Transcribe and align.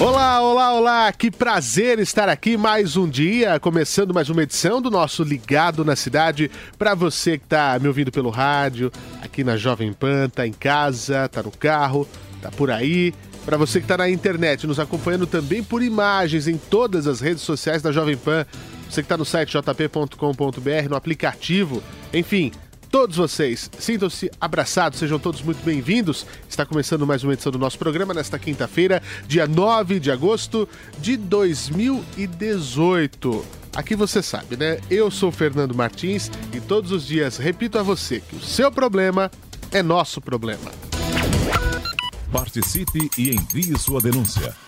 Olá, 0.00 0.40
olá, 0.40 0.74
olá! 0.74 1.12
Que 1.12 1.28
prazer 1.28 1.98
estar 1.98 2.28
aqui 2.28 2.56
mais 2.56 2.96
um 2.96 3.08
dia, 3.08 3.58
começando 3.58 4.14
mais 4.14 4.30
uma 4.30 4.44
edição 4.44 4.80
do 4.80 4.92
nosso 4.92 5.24
Ligado 5.24 5.84
na 5.84 5.96
Cidade. 5.96 6.48
Para 6.78 6.94
você 6.94 7.36
que 7.36 7.44
está 7.44 7.76
me 7.80 7.88
ouvindo 7.88 8.12
pelo 8.12 8.30
rádio, 8.30 8.92
aqui 9.20 9.42
na 9.42 9.56
Jovem 9.56 9.92
Pan, 9.92 10.28
tá 10.28 10.46
em 10.46 10.52
casa, 10.52 11.28
tá 11.28 11.42
no 11.42 11.50
carro, 11.50 12.06
tá 12.40 12.48
por 12.48 12.70
aí. 12.70 13.12
Para 13.44 13.56
você 13.56 13.80
que 13.80 13.86
está 13.86 13.96
na 13.96 14.08
internet, 14.08 14.68
nos 14.68 14.78
acompanhando 14.78 15.26
também 15.26 15.64
por 15.64 15.82
imagens 15.82 16.46
em 16.46 16.56
todas 16.56 17.08
as 17.08 17.20
redes 17.20 17.42
sociais 17.42 17.82
da 17.82 17.90
Jovem 17.90 18.16
Pan. 18.16 18.46
Você 18.88 19.02
que 19.02 19.06
está 19.06 19.16
no 19.16 19.24
site 19.24 19.50
jp.com.br, 19.50 20.88
no 20.88 20.94
aplicativo, 20.94 21.82
enfim, 22.14 22.52
todos 22.90 23.16
vocês 23.16 23.70
sintam-se 23.78 24.30
abraçados, 24.40 24.98
sejam 24.98 25.18
todos 25.18 25.42
muito 25.42 25.62
bem-vindos. 25.64 26.24
Está 26.48 26.64
começando 26.64 27.06
mais 27.06 27.22
uma 27.22 27.34
edição 27.34 27.52
do 27.52 27.58
nosso 27.58 27.78
programa 27.78 28.14
nesta 28.14 28.38
quinta-feira, 28.38 29.02
dia 29.26 29.46
9 29.46 30.00
de 30.00 30.10
agosto 30.10 30.66
de 30.98 31.14
2018. 31.16 33.44
Aqui 33.74 33.94
você 33.94 34.22
sabe, 34.22 34.56
né? 34.56 34.78
Eu 34.90 35.10
sou 35.10 35.30
Fernando 35.30 35.74
Martins 35.74 36.30
e 36.52 36.60
todos 36.60 36.90
os 36.90 37.06
dias 37.06 37.36
repito 37.36 37.78
a 37.78 37.82
você 37.82 38.20
que 38.20 38.36
o 38.36 38.40
seu 38.40 38.72
problema 38.72 39.30
é 39.70 39.82
nosso 39.82 40.18
problema. 40.20 40.70
Participe 42.32 43.10
e 43.16 43.30
envie 43.30 43.78
sua 43.78 44.00
denúncia. 44.00 44.67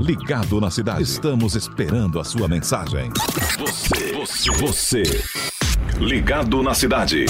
Ligado 0.00 0.58
na 0.62 0.70
Cidade. 0.70 1.02
Estamos 1.02 1.54
esperando 1.54 2.18
a 2.18 2.24
sua 2.24 2.48
mensagem. 2.48 3.10
Você, 3.58 4.12
você, 4.14 4.50
você. 4.52 5.02
Ligado 5.98 6.62
na 6.62 6.72
Cidade. 6.72 7.26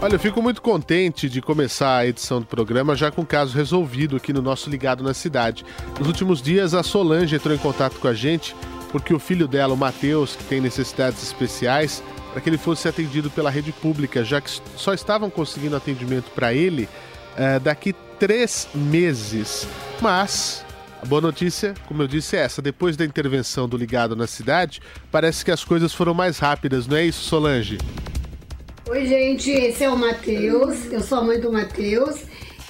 Olha, 0.00 0.14
eu 0.14 0.18
fico 0.18 0.40
muito 0.40 0.62
contente 0.62 1.28
de 1.28 1.42
começar 1.42 1.98
a 1.98 2.06
edição 2.06 2.40
do 2.40 2.46
programa 2.46 2.96
já 2.96 3.10
com 3.10 3.20
o 3.20 3.26
caso 3.26 3.54
resolvido 3.54 4.16
aqui 4.16 4.32
no 4.32 4.40
nosso 4.40 4.70
Ligado 4.70 5.04
na 5.04 5.12
Cidade. 5.12 5.66
Nos 5.98 6.08
últimos 6.08 6.40
dias, 6.40 6.72
a 6.72 6.82
Solange 6.82 7.36
entrou 7.36 7.54
em 7.54 7.58
contato 7.58 7.98
com 8.00 8.08
a 8.08 8.14
gente 8.14 8.56
porque 8.90 9.12
o 9.12 9.18
filho 9.18 9.46
dela, 9.46 9.74
o 9.74 9.76
Matheus, 9.76 10.34
que 10.34 10.44
tem 10.44 10.62
necessidades 10.62 11.22
especiais, 11.22 12.02
para 12.32 12.40
que 12.40 12.48
ele 12.48 12.58
fosse 12.58 12.88
atendido 12.88 13.30
pela 13.30 13.50
rede 13.50 13.70
pública, 13.70 14.24
já 14.24 14.40
que 14.40 14.50
só 14.76 14.94
estavam 14.94 15.28
conseguindo 15.28 15.76
atendimento 15.76 16.30
para 16.30 16.54
ele 16.54 16.88
uh, 17.32 17.60
daqui 17.60 17.94
três 18.18 18.68
meses. 18.74 19.66
Mas 20.00 20.64
a 21.02 21.06
boa 21.06 21.20
notícia, 21.20 21.74
como 21.86 22.02
eu 22.02 22.06
disse, 22.06 22.36
é 22.36 22.40
essa. 22.40 22.60
Depois 22.60 22.96
da 22.96 23.04
intervenção 23.04 23.66
do 23.66 23.76
Ligado 23.76 24.14
na 24.14 24.26
cidade, 24.26 24.80
parece 25.10 25.44
que 25.44 25.50
as 25.50 25.64
coisas 25.64 25.94
foram 25.94 26.12
mais 26.12 26.38
rápidas, 26.38 26.86
não 26.86 26.96
é 26.96 27.04
isso, 27.04 27.22
Solange? 27.24 27.78
Oi, 28.88 29.06
gente, 29.06 29.50
esse 29.50 29.84
é 29.84 29.88
o 29.90 29.96
Matheus, 29.96 30.92
eu 30.92 31.00
sou 31.00 31.18
a 31.18 31.22
mãe 31.22 31.40
do 31.40 31.50
Matheus. 31.50 32.20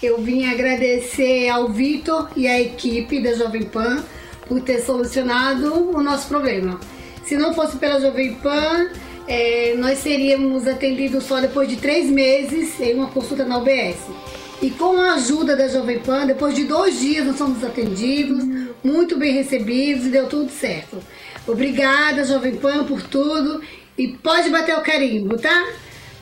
Eu 0.02 0.22
vim 0.22 0.46
agradecer 0.46 1.48
ao 1.48 1.68
Vitor 1.68 2.30
e 2.36 2.46
à 2.46 2.60
equipe 2.60 3.20
da 3.22 3.34
Jovem 3.34 3.64
Pan 3.64 4.02
por 4.46 4.60
ter 4.60 4.80
solucionado 4.80 5.90
o 5.94 6.02
nosso 6.02 6.28
problema. 6.28 6.80
Se 7.24 7.36
não 7.36 7.52
fosse 7.52 7.76
pela 7.76 8.00
Jovem 8.00 8.34
Pan, 8.34 8.90
é, 9.26 9.74
nós 9.76 9.98
seríamos 9.98 10.66
atendidos 10.66 11.24
só 11.24 11.40
depois 11.40 11.68
de 11.68 11.76
três 11.76 12.08
meses 12.08 12.78
em 12.80 12.94
uma 12.94 13.08
consulta 13.08 13.44
na 13.44 13.58
UBS. 13.58 13.96
E 14.62 14.70
com 14.70 15.00
a 15.00 15.14
ajuda 15.14 15.56
da 15.56 15.68
Jovem 15.68 16.00
Pan, 16.00 16.26
depois 16.26 16.54
de 16.54 16.64
dois 16.64 17.00
dias 17.00 17.26
nós 17.26 17.38
fomos 17.38 17.64
atendidos, 17.64 18.44
muito 18.84 19.18
bem 19.18 19.32
recebidos 19.32 20.06
e 20.06 20.10
deu 20.10 20.28
tudo 20.28 20.50
certo. 20.50 20.98
Obrigada, 21.46 22.24
Jovem 22.24 22.56
Pan, 22.56 22.84
por 22.84 23.02
tudo. 23.02 23.62
E 23.96 24.08
pode 24.08 24.50
bater 24.50 24.76
o 24.76 24.82
carimbo, 24.82 25.38
tá? 25.38 25.66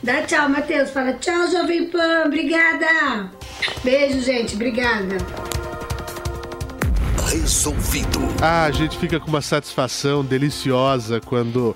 Dá 0.01 0.21
tchau, 0.21 0.47
Matheus. 0.49 0.89
Fala 0.89 1.13
tchau, 1.13 1.49
Jovem 1.51 1.87
Pan. 1.87 2.23
Obrigada. 2.25 3.29
Beijo, 3.83 4.21
gente. 4.21 4.55
Obrigada. 4.55 5.17
Resolvido. 7.29 8.19
Ah, 8.41 8.65
a 8.65 8.71
gente 8.71 8.97
fica 8.97 9.19
com 9.19 9.27
uma 9.27 9.41
satisfação 9.41 10.23
deliciosa 10.23 11.19
quando 11.19 11.75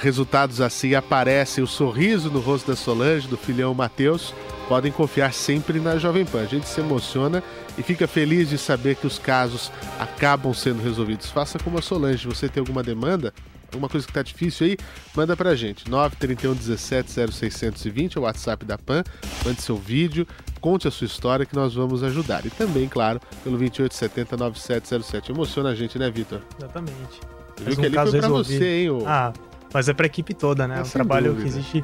resultados 0.00 0.60
assim 0.60 0.94
aparecem. 0.94 1.62
O 1.62 1.66
sorriso 1.66 2.30
no 2.30 2.40
rosto 2.40 2.68
da 2.68 2.76
Solange, 2.76 3.26
do 3.26 3.36
filhão 3.36 3.74
Matheus. 3.74 4.32
Podem 4.68 4.92
confiar 4.92 5.32
sempre 5.32 5.80
na 5.80 5.96
Jovem 5.96 6.26
Pan. 6.26 6.42
A 6.42 6.46
gente 6.46 6.68
se 6.68 6.80
emociona 6.80 7.42
e 7.78 7.82
fica 7.82 8.06
feliz 8.06 8.50
de 8.50 8.58
saber 8.58 8.96
que 8.96 9.06
os 9.06 9.18
casos 9.18 9.72
acabam 9.98 10.52
sendo 10.52 10.82
resolvidos. 10.82 11.30
Faça 11.30 11.58
como 11.58 11.78
a 11.78 11.82
Solange. 11.82 12.28
Você 12.28 12.48
tem 12.48 12.60
alguma 12.60 12.82
demanda? 12.82 13.32
Alguma 13.72 13.88
coisa 13.88 14.06
que 14.06 14.12
tá 14.12 14.22
difícil 14.22 14.66
aí? 14.66 14.76
Manda 15.14 15.36
pra 15.36 15.54
gente. 15.54 15.90
931 15.90 16.54
17 16.54 17.10
0620 17.32 18.16
é 18.16 18.20
o 18.20 18.24
WhatsApp 18.24 18.64
da 18.64 18.76
PAN. 18.76 19.02
Mande 19.44 19.62
seu 19.62 19.76
vídeo, 19.76 20.26
conte 20.60 20.86
a 20.86 20.90
sua 20.90 21.06
história 21.06 21.46
que 21.46 21.54
nós 21.54 21.74
vamos 21.74 22.02
ajudar. 22.02 22.44
E 22.44 22.50
também, 22.50 22.88
claro, 22.88 23.20
pelo 23.42 23.56
2870 23.56 24.36
9707. 24.36 25.32
Emociona 25.32 25.70
a 25.70 25.74
gente, 25.74 25.98
né, 25.98 26.10
Vitor? 26.10 26.40
Exatamente. 26.58 27.20
Você 27.56 27.64
viu 27.64 27.76
que 27.76 27.98
ali 27.98 28.10
foi 28.10 28.20
pra 28.20 28.28
você, 28.28 28.64
hein? 28.64 28.90
O... 28.90 29.06
Ah, 29.06 29.32
mas 29.72 29.88
é 29.88 29.92
pra 29.92 30.06
equipe 30.06 30.32
toda, 30.32 30.66
né? 30.66 30.78
É 30.78 30.82
um 30.82 30.88
trabalho 30.88 31.32
dúvida. 31.32 31.42
que 31.42 31.58
existe 31.58 31.82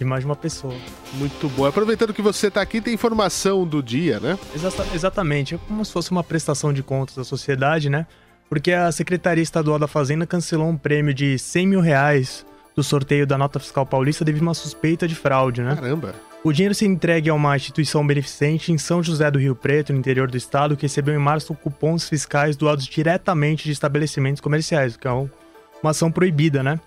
de 0.00 0.04
mais 0.06 0.22
de 0.22 0.26
uma 0.26 0.34
pessoa. 0.34 0.74
Muito 1.12 1.46
bom. 1.50 1.66
Aproveitando 1.66 2.14
que 2.14 2.22
você 2.22 2.46
está 2.46 2.62
aqui, 2.62 2.80
tem 2.80 2.94
informação 2.94 3.66
do 3.66 3.82
dia, 3.82 4.18
né? 4.18 4.38
Exata, 4.54 4.86
exatamente. 4.94 5.54
É 5.54 5.58
como 5.68 5.84
se 5.84 5.92
fosse 5.92 6.10
uma 6.10 6.24
prestação 6.24 6.72
de 6.72 6.82
contas 6.82 7.14
da 7.14 7.22
sociedade, 7.22 7.90
né? 7.90 8.06
Porque 8.48 8.72
a 8.72 8.90
Secretaria 8.90 9.42
Estadual 9.42 9.78
da 9.78 9.86
Fazenda 9.86 10.26
cancelou 10.26 10.68
um 10.68 10.76
prêmio 10.76 11.12
de 11.12 11.38
100 11.38 11.66
mil 11.66 11.80
reais 11.80 12.46
do 12.74 12.82
sorteio 12.82 13.26
da 13.26 13.36
nota 13.36 13.60
fiscal 13.60 13.84
paulista 13.84 14.24
devido 14.24 14.42
a 14.42 14.46
uma 14.46 14.54
suspeita 14.54 15.06
de 15.06 15.14
fraude, 15.14 15.60
né? 15.60 15.74
Caramba! 15.76 16.14
O 16.42 16.50
dinheiro 16.50 16.74
se 16.74 16.86
entregue 16.86 17.28
a 17.28 17.34
uma 17.34 17.54
instituição 17.54 18.04
beneficente 18.06 18.72
em 18.72 18.78
São 18.78 19.02
José 19.02 19.30
do 19.30 19.38
Rio 19.38 19.54
Preto, 19.54 19.92
no 19.92 19.98
interior 19.98 20.30
do 20.30 20.38
estado, 20.38 20.74
que 20.74 20.84
recebeu 20.84 21.14
em 21.14 21.18
março 21.18 21.54
cupons 21.54 22.08
fiscais 22.08 22.56
doados 22.56 22.86
diretamente 22.86 23.64
de 23.64 23.72
estabelecimentos 23.72 24.40
comerciais, 24.40 24.96
que 24.96 25.06
é 25.06 25.10
uma 25.10 25.90
ação 25.90 26.10
proibida, 26.10 26.62
né? 26.62 26.80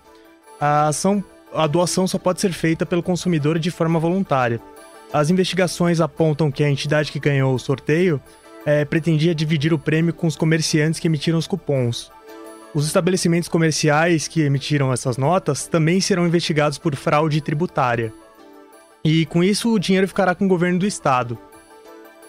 A 0.60 0.88
ação 0.88 1.24
a 1.54 1.68
doação 1.68 2.08
só 2.08 2.18
pode 2.18 2.42
ser 2.42 2.52
feita 2.52 2.86
pelo 2.86 3.04
consumidor 3.04 3.60
de 3.60 3.72
forma 3.72 4.00
voluntária. 4.00 4.60
As 5.12 5.30
investigações 5.30 6.02
apontam 6.02 6.52
que 6.52 6.64
a 6.64 6.70
entidade 6.70 7.12
que 7.12 7.20
ganhou 7.20 7.54
o 7.54 7.60
sorteio 7.60 8.20
é, 8.66 8.84
pretendia 8.84 9.36
dividir 9.36 9.74
o 9.74 9.80
prêmio 9.80 10.14
com 10.14 10.26
os 10.26 10.36
comerciantes 10.36 11.00
que 11.00 11.08
emitiram 11.08 11.38
os 11.38 11.48
cupons. 11.48 12.12
Os 12.74 12.88
estabelecimentos 12.88 13.48
comerciais 13.48 14.28
que 14.28 14.42
emitiram 14.42 14.92
essas 14.92 15.16
notas 15.16 15.68
também 15.68 16.02
serão 16.02 16.26
investigados 16.26 16.80
por 16.80 16.96
fraude 16.96 17.40
tributária. 17.40 18.12
E 19.04 19.26
com 19.28 19.44
isso 19.44 19.72
o 19.72 19.80
dinheiro 19.80 20.08
ficará 20.08 20.34
com 20.34 20.46
o 20.46 20.48
governo 20.48 20.80
do 20.80 20.88
estado. 20.88 21.38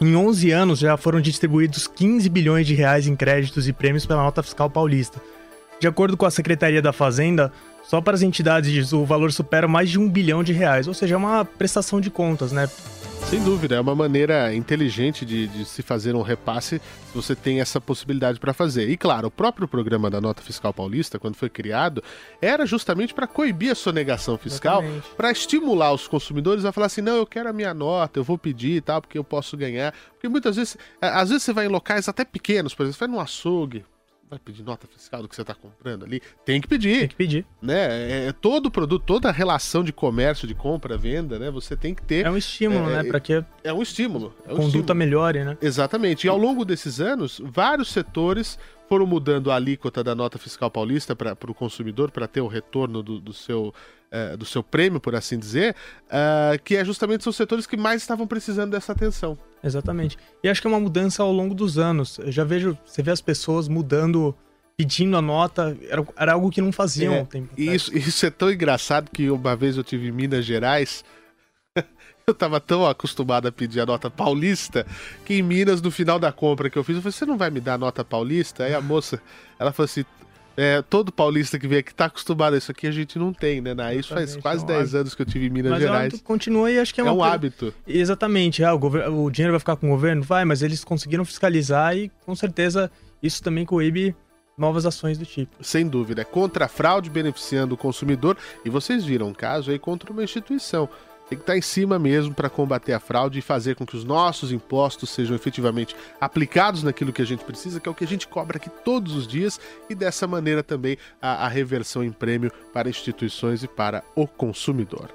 Em 0.01 0.15
11 0.15 0.51
anos 0.51 0.79
já 0.81 0.97
foram 0.97 1.21
distribuídos 1.21 1.87
15 1.87 2.29
bilhões 2.29 2.67
de 2.67 2.75
reais 2.75 3.07
em 3.07 3.17
créditos 3.17 3.67
e 3.69 3.73
prêmios 3.73 4.05
pela 4.05 4.23
nota 4.23 4.43
fiscal 4.43 4.69
paulista. 4.69 5.23
De 5.81 5.87
acordo 5.87 6.17
com 6.17 6.27
a 6.27 6.31
Secretaria 6.31 6.83
da 6.83 6.93
Fazenda, 6.93 7.51
só 7.87 8.01
para 8.01 8.15
as 8.15 8.23
entidades 8.23 8.93
o 8.93 9.05
valor 9.05 9.33
supera 9.33 9.69
mais 9.69 9.91
de 9.91 9.99
um 9.99 10.09
bilhão 10.09 10.43
de 10.43 10.53
reais, 10.53 10.89
ou 10.89 10.95
seja, 10.95 11.15
é 11.15 11.19
uma 11.19 11.45
prestação 11.45 12.01
de 12.01 12.11
contas, 12.11 12.53
né? 12.53 12.69
Sem 13.29 13.43
dúvida, 13.43 13.75
é 13.75 13.81
uma 13.81 13.95
maneira 13.95 14.55
inteligente 14.55 15.25
de, 15.25 15.49
de 15.49 15.65
se 15.65 15.83
fazer 15.83 16.15
um 16.15 16.21
repasse 16.21 16.79
se 16.79 17.15
você 17.15 17.35
tem 17.35 17.59
essa 17.61 17.81
possibilidade 17.81 18.39
para 18.39 18.53
fazer. 18.53 18.89
E 18.91 18.97
claro, 18.97 19.29
o 19.29 19.31
próprio 19.31 19.67
programa 19.67 20.11
da 20.11 20.21
Nota 20.21 20.43
Fiscal 20.43 20.75
Paulista, 20.75 21.19
quando 21.19 21.35
foi 21.35 21.49
criado, 21.49 22.03
era 22.41 22.67
justamente 22.67 23.15
para 23.15 23.27
coibir 23.27 23.73
a 23.73 23.75
sonegação 23.75 24.37
fiscal, 24.37 24.85
para 25.17 25.33
estimular 25.33 25.93
os 25.93 26.07
consumidores 26.07 26.65
a 26.65 26.71
falar 26.71 26.87
assim: 26.87 27.01
não, 27.01 27.17
eu 27.17 27.27
quero 27.27 27.49
a 27.49 27.53
minha 27.53 27.73
nota, 27.73 28.21
eu 28.21 28.25
vou 28.25 28.37
pedir 28.37 28.77
e 28.77 28.81
tal, 28.81 29.01
porque 29.01 29.17
eu 29.17 29.25
posso 29.25 29.57
ganhar. 29.57 29.95
Porque 30.13 30.29
muitas 30.29 30.57
vezes, 30.57 30.77
às 31.01 31.31
vezes 31.31 31.45
você 31.45 31.53
vai 31.53 31.65
em 31.65 31.71
locais 31.71 32.09
até 32.09 32.25
pequenos, 32.25 32.75
por 32.75 32.83
exemplo, 32.83 32.99
você 32.99 33.07
vai 33.07 33.17
num 33.17 33.21
açougue, 33.21 33.85
vai 34.35 34.41
pedir 34.45 34.63
nota 34.63 34.87
fiscal 34.87 35.23
do 35.23 35.29
que 35.29 35.35
você 35.35 35.43
está 35.43 35.55
comprando 35.55 36.05
ali? 36.05 36.21
Tem 36.45 36.61
que 36.61 36.69
pedir. 36.69 37.01
Tem 37.01 37.09
que 37.09 37.15
pedir. 37.15 37.47
Né? 37.63 37.75
É, 37.75 38.27
é, 38.29 38.33
todo 38.33 38.71
produto, 38.71 39.05
toda 39.05 39.31
relação 39.31 39.83
de 39.85 39.93
comércio, 39.93 40.47
de 40.47 40.55
compra, 40.55 40.97
venda, 40.97 41.39
né? 41.39 41.51
Você 41.51 41.77
tem 41.77 41.95
que 41.95 42.03
ter. 42.03 42.27
É 42.27 42.31
um 42.31 42.37
estímulo, 42.37 42.91
é, 42.91 43.03
né? 43.03 43.05
Para 43.05 43.21
que 43.21 43.45
é 43.63 43.73
um 43.73 43.83
estímulo. 43.83 44.35
É 44.47 44.53
um 44.53 44.57
conduta 44.57 44.69
estímulo. 44.69 44.95
melhore, 44.95 45.45
né? 45.45 45.57
Exatamente. 45.63 46.27
E 46.27 46.31
ao 46.31 46.37
longo 46.37 46.65
desses 46.65 47.01
anos, 47.01 47.41
vários 47.45 47.89
setores 47.89 48.59
foram 48.95 49.07
mudando 49.07 49.51
a 49.51 49.57
alíquota 49.57 50.05
da 50.05 50.15
nota 50.15 50.39
fiscal 50.39 50.71
paulista 50.71 51.17
para 51.17 51.37
o 51.49 51.53
consumidor 51.53 52.13
para 52.13 52.29
ter 52.29 52.41
o 52.41 52.47
retorno 52.47 53.03
do, 53.03 53.19
do 53.19 53.33
seu 53.33 53.75
é, 54.09 54.37
do 54.37 54.45
seu 54.45 54.63
prêmio, 54.63 55.01
por 55.01 55.17
assim 55.17 55.37
dizer, 55.37 55.75
uh, 56.07 56.63
que 56.63 56.77
é 56.77 56.85
justamente 56.85 57.29
os 57.29 57.35
setores 57.35 57.67
que 57.67 57.77
mais 57.77 58.01
estavam 58.01 58.29
precisando 58.29 58.71
dessa 58.71 58.93
atenção. 58.93 59.37
Exatamente. 59.65 60.17
E 60.45 60.49
acho 60.49 60.61
que 60.61 60.69
é 60.69 60.71
uma 60.71 60.79
mudança 60.79 61.25
ao 61.25 61.33
longo 61.33 61.53
dos 61.53 61.77
anos. 61.77 62.21
Eu 62.21 62.31
já 62.31 62.45
vejo, 62.45 62.79
você 62.87 63.03
vê 63.03 63.11
as 63.11 63.21
pessoas 63.21 63.67
mudando, 63.67 64.33
pedindo 64.77 65.17
a 65.17 65.21
nota, 65.21 65.77
era, 65.91 66.07
era 66.17 66.33
algo 66.35 66.49
que 66.49 66.61
não 66.61 66.71
faziam 66.71 67.15
é, 67.15 67.25
tempo. 67.25 67.49
Isso, 67.59 67.93
isso 67.99 68.25
é 68.25 68.31
tão 68.31 68.53
engraçado 68.53 69.11
que 69.11 69.29
uma 69.29 69.57
vez 69.57 69.77
eu 69.77 69.83
tive 69.83 70.07
em 70.07 70.13
Minas 70.13 70.45
Gerais. 70.45 71.05
eu 72.27 72.35
tava 72.35 72.61
tão 72.61 72.87
acostumado 72.87 73.47
a 73.47 73.53
pedir 73.53 73.81
a 73.81 73.87
nota 73.87 74.11
paulista 74.11 74.87
que 75.25 75.35
em 75.35 75.43
Minas, 75.43 75.83
no 75.83 75.91
final 75.91 76.19
da 76.19 76.33
compra 76.33 76.71
que 76.71 76.79
eu 76.79 76.85
fiz, 76.85 76.97
eu 76.97 77.03
falei: 77.03 77.13
Você 77.13 77.27
não 77.27 77.37
vai 77.37 77.51
me 77.51 77.61
dar 77.61 77.75
a 77.75 77.79
nota 77.79 78.05
paulista? 78.05 78.65
Aí 78.65 78.75
a 78.75 78.81
moça, 78.81 79.21
ela 79.59 79.73
falou 79.73 79.85
assim: 79.85 80.05
é, 80.57 80.83
todo 80.83 81.13
paulista 81.13 81.59
que 81.59 81.67
vem 81.67 81.79
aqui 81.79 81.95
tá 81.95 82.07
acostumado 82.07 82.55
a 82.55 82.59
isso 82.59 82.71
aqui, 82.71 82.87
a 82.87 82.93
gente 82.93 83.19
não 83.19 83.33
tem, 83.33 83.61
né? 83.61 83.75
né? 83.75 83.95
Isso 83.95 84.15
faz 84.15 84.37
quase 84.37 84.63
é 84.63 84.65
um 84.65 84.69
10 84.69 84.95
anos 84.95 85.15
que 85.15 85.23
eu 85.23 85.27
tive 85.27 85.47
em 85.47 85.51
Minas 85.51 85.73
mas 85.73 85.83
Gerais. 85.83 86.21
continua 86.23 86.71
e 86.71 86.79
acho 86.79 86.95
que 86.95 87.01
é, 87.01 87.07
é 87.07 87.11
um 87.11 87.23
hábito. 87.23 87.75
Exatamente. 87.87 88.63
Ah, 88.63 88.75
o, 88.75 89.25
o 89.25 89.31
dinheiro 89.31 89.53
vai 89.53 89.59
ficar 89.59 89.77
com 89.77 89.89
o 89.89 89.91
governo? 89.91 90.23
Vai, 90.23 90.45
mas 90.45 90.63
eles 90.63 90.85
conseguiram 90.85 91.25
fiscalizar 91.25 91.97
e 91.97 92.11
com 92.25 92.35
certeza 92.35 92.91
isso 93.23 93.43
também 93.43 93.67
coíbe 93.67 94.15
novas 94.57 94.87
ações 94.87 95.19
do 95.19 95.27
tipo. 95.27 95.53
Sem 95.61 95.89
dúvida. 95.89 96.23
É 96.23 96.25
contra 96.25 96.67
a 96.67 96.69
fraude 96.69 97.11
beneficiando 97.11 97.75
o 97.75 97.79
consumidor. 97.79 98.37
E 98.65 98.71
vocês 98.71 99.05
viram 99.05 99.29
um 99.29 99.35
caso 99.35 99.73
aí 99.73 99.79
contra 99.79 100.13
uma 100.13 100.23
instituição. 100.23 100.89
Tem 101.29 101.39
que 101.39 101.43
estar 101.43 101.57
em 101.57 101.63
cima 101.63 101.99
mesmo 101.99 102.35
para 102.35 102.51
combater 102.51 102.93
a 102.93 103.01
fraude 103.01 103.39
e 103.39 103.43
fazer 103.43 103.77
com 103.77 103.87
que 103.87 103.97
os 103.97 104.05
nossos 104.05 104.53
impostos 104.53 105.11
sejam 105.11 105.35
efetivamente 105.35 105.97
aplicados 106.21 106.83
naquilo 106.83 107.13
que 107.13 107.23
a 107.23 107.27
gente 107.27 107.45
precisa, 107.45 107.81
que 107.81 107.89
é 107.89 107.93
o 107.93 107.95
que 107.95 108.05
a 108.05 108.07
gente 108.07 108.29
cobra 108.29 108.59
aqui 108.59 108.69
todos 108.69 109.15
os 109.15 109.27
dias, 109.27 109.59
e 109.89 109.95
dessa 109.95 110.27
maneira 110.27 110.63
também 110.63 110.99
a, 111.21 111.47
a 111.47 111.49
reversão 111.49 112.05
em 112.05 112.13
prêmio 112.13 112.53
para 112.73 112.91
instituições 112.91 113.63
e 113.63 113.69
para 113.69 114.05
o 114.15 114.27
consumidor. 114.27 115.09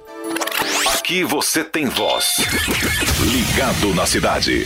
Aqui 1.09 1.23
você 1.23 1.63
tem 1.63 1.85
voz. 1.87 2.37
Ligado 3.31 3.93
na 3.95 4.05
cidade. 4.05 4.65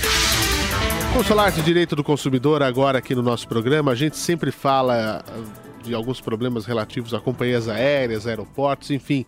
Vamos 1.11 1.27
falar 1.27 1.51
de 1.51 1.61
direito 1.61 1.95
do 1.95 2.03
consumidor 2.03 2.63
agora 2.63 2.97
aqui 2.97 3.13
no 3.13 3.21
nosso 3.21 3.47
programa. 3.47 3.91
A 3.91 3.95
gente 3.95 4.17
sempre 4.17 4.51
fala 4.51 5.23
ah, 5.25 5.83
de 5.83 5.93
alguns 5.93 6.19
problemas 6.19 6.65
relativos 6.65 7.13
a 7.13 7.19
companhias 7.19 7.69
aéreas, 7.69 8.25
aeroportos, 8.25 8.89
enfim. 8.91 9.25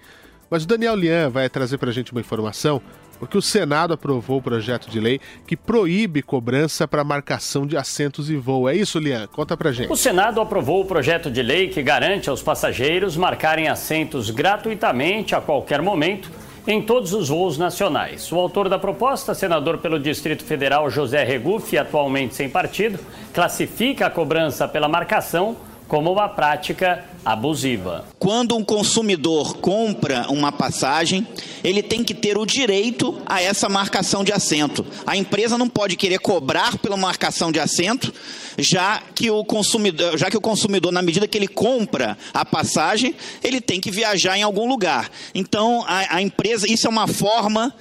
Mas 0.55 0.63
o 0.63 0.67
Daniel 0.67 0.95
Lian 0.95 1.29
vai 1.29 1.49
trazer 1.49 1.77
para 1.77 1.89
a 1.89 1.93
gente 1.93 2.13
uma 2.13 2.21
informação, 2.21 2.81
porque 3.19 3.37
o 3.37 3.41
Senado 3.41 3.93
aprovou 3.93 4.37
o 4.37 4.41
projeto 4.41 4.89
de 4.89 5.01
lei 5.01 5.19
que 5.45 5.57
proíbe 5.57 6.21
cobrança 6.21 6.87
para 6.87 7.03
marcação 7.03 7.67
de 7.67 7.75
assentos 7.75 8.29
e 8.29 8.37
voo. 8.37 8.69
É 8.69 8.73
isso, 8.73 8.97
Lian? 8.97 9.27
Conta 9.27 9.57
para 9.57 9.73
gente. 9.73 9.91
O 9.91 9.97
Senado 9.97 10.39
aprovou 10.39 10.81
o 10.81 10.85
projeto 10.85 11.29
de 11.29 11.41
lei 11.41 11.67
que 11.67 11.83
garante 11.83 12.29
aos 12.29 12.41
passageiros 12.41 13.17
marcarem 13.17 13.67
assentos 13.67 14.29
gratuitamente 14.29 15.35
a 15.35 15.41
qualquer 15.41 15.81
momento 15.81 16.31
em 16.65 16.81
todos 16.81 17.11
os 17.11 17.27
voos 17.27 17.57
nacionais. 17.57 18.31
O 18.31 18.39
autor 18.39 18.69
da 18.69 18.79
proposta, 18.79 19.33
senador 19.33 19.79
pelo 19.79 19.99
Distrito 19.99 20.45
Federal 20.45 20.89
José 20.89 21.25
Regufe, 21.25 21.77
atualmente 21.77 22.33
sem 22.33 22.49
partido, 22.49 22.97
classifica 23.33 24.05
a 24.05 24.09
cobrança 24.09 24.69
pela 24.69 24.87
marcação 24.87 25.57
como 25.87 26.11
uma 26.11 26.27
prática 26.27 27.05
abusiva. 27.23 28.05
Quando 28.19 28.55
um 28.55 28.63
consumidor 28.63 29.57
compra 29.57 30.27
uma 30.29 30.51
passagem, 30.51 31.27
ele 31.63 31.81
tem 31.81 32.03
que 32.03 32.13
ter 32.13 32.37
o 32.37 32.45
direito 32.45 33.19
a 33.25 33.41
essa 33.41 33.67
marcação 33.67 34.23
de 34.23 34.31
assento. 34.31 34.85
A 35.05 35.17
empresa 35.17 35.57
não 35.57 35.67
pode 35.67 35.95
querer 35.95 36.19
cobrar 36.19 36.77
pela 36.77 36.97
marcação 36.97 37.51
de 37.51 37.59
assento, 37.59 38.13
já 38.57 39.01
que 39.13 39.29
o 39.29 39.43
consumidor, 39.43 40.17
já 40.17 40.29
que 40.29 40.37
o 40.37 40.41
consumidor 40.41 40.91
na 40.91 41.01
medida 41.01 41.27
que 41.27 41.37
ele 41.37 41.47
compra 41.47 42.17
a 42.33 42.45
passagem, 42.45 43.15
ele 43.43 43.59
tem 43.59 43.81
que 43.81 43.91
viajar 43.91 44.37
em 44.37 44.43
algum 44.43 44.67
lugar. 44.67 45.09
Então, 45.33 45.83
a, 45.87 46.17
a 46.17 46.21
empresa, 46.21 46.71
isso 46.71 46.87
é 46.87 46.89
uma 46.89 47.07
forma 47.07 47.73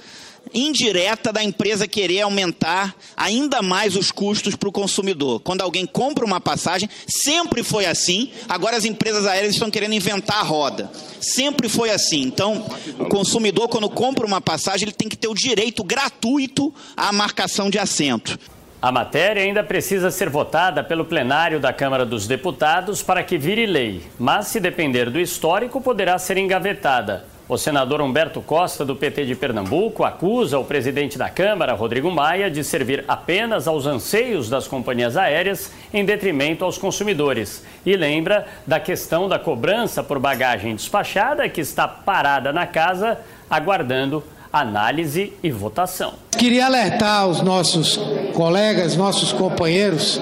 indireta 0.55 1.33
da 1.33 1.43
empresa 1.43 1.85
querer 1.87 2.21
aumentar 2.21 2.95
ainda 3.17 3.61
mais 3.61 3.95
os 3.95 4.09
custos 4.09 4.55
para 4.55 4.69
o 4.69 4.71
consumidor. 4.71 5.41
Quando 5.41 5.61
alguém 5.61 5.85
compra 5.85 6.25
uma 6.25 6.39
passagem, 6.39 6.89
sempre 7.05 7.61
foi 7.61 7.85
assim, 7.85 8.31
agora 8.47 8.77
as 8.77 8.85
empresas 8.85 9.25
aéreas 9.25 9.53
estão 9.53 9.69
querendo 9.69 9.93
inventar 9.93 10.37
a 10.37 10.43
roda. 10.43 10.89
Sempre 11.19 11.67
foi 11.67 11.89
assim. 11.91 12.21
Então, 12.21 12.65
o 12.97 13.05
consumidor, 13.05 13.67
quando 13.67 13.89
compra 13.89 14.25
uma 14.25 14.39
passagem, 14.39 14.85
ele 14.85 14.95
tem 14.95 15.09
que 15.09 15.17
ter 15.17 15.27
o 15.27 15.33
direito 15.33 15.83
gratuito 15.83 16.73
à 16.95 17.11
marcação 17.11 17.69
de 17.69 17.77
assento. 17.77 18.39
A 18.81 18.91
matéria 18.91 19.41
ainda 19.41 19.63
precisa 19.63 20.11
ser 20.11 20.29
votada 20.29 20.83
pelo 20.83 21.05
plenário 21.05 21.59
da 21.59 21.73
Câmara 21.73 22.05
dos 22.05 22.27
Deputados 22.27 23.01
para 23.01 23.23
que 23.23 23.37
vire 23.37 23.65
lei, 23.65 24.03
mas, 24.19 24.47
se 24.47 24.59
depender 24.59 25.09
do 25.09 25.19
histórico, 25.19 25.81
poderá 25.81 26.19
ser 26.19 26.37
engavetada. 26.37 27.25
O 27.47 27.59
senador 27.59 28.01
Humberto 28.01 28.41
Costa, 28.41 28.83
do 28.83 28.95
PT 28.95 29.25
de 29.25 29.35
Pernambuco, 29.35 30.03
acusa 30.03 30.57
o 30.57 30.65
presidente 30.65 31.15
da 31.15 31.29
Câmara, 31.29 31.75
Rodrigo 31.75 32.09
Maia, 32.09 32.49
de 32.49 32.63
servir 32.63 33.05
apenas 33.07 33.67
aos 33.67 33.85
anseios 33.85 34.49
das 34.49 34.67
companhias 34.67 35.15
aéreas 35.15 35.71
em 35.93 36.03
detrimento 36.03 36.65
aos 36.65 36.79
consumidores. 36.79 37.63
E 37.85 37.95
lembra 37.95 38.47
da 38.65 38.79
questão 38.79 39.29
da 39.29 39.37
cobrança 39.37 40.03
por 40.03 40.17
bagagem 40.17 40.75
despachada, 40.75 41.47
que 41.47 41.61
está 41.61 41.87
parada 41.87 42.51
na 42.51 42.65
casa, 42.65 43.19
aguardando 43.47 44.23
análise 44.51 45.31
e 45.43 45.51
votação. 45.51 46.13
Queria 46.37 46.65
alertar 46.65 47.27
os 47.27 47.41
nossos 47.41 47.99
colegas, 48.33 48.95
nossos 48.95 49.31
companheiros, 49.31 50.19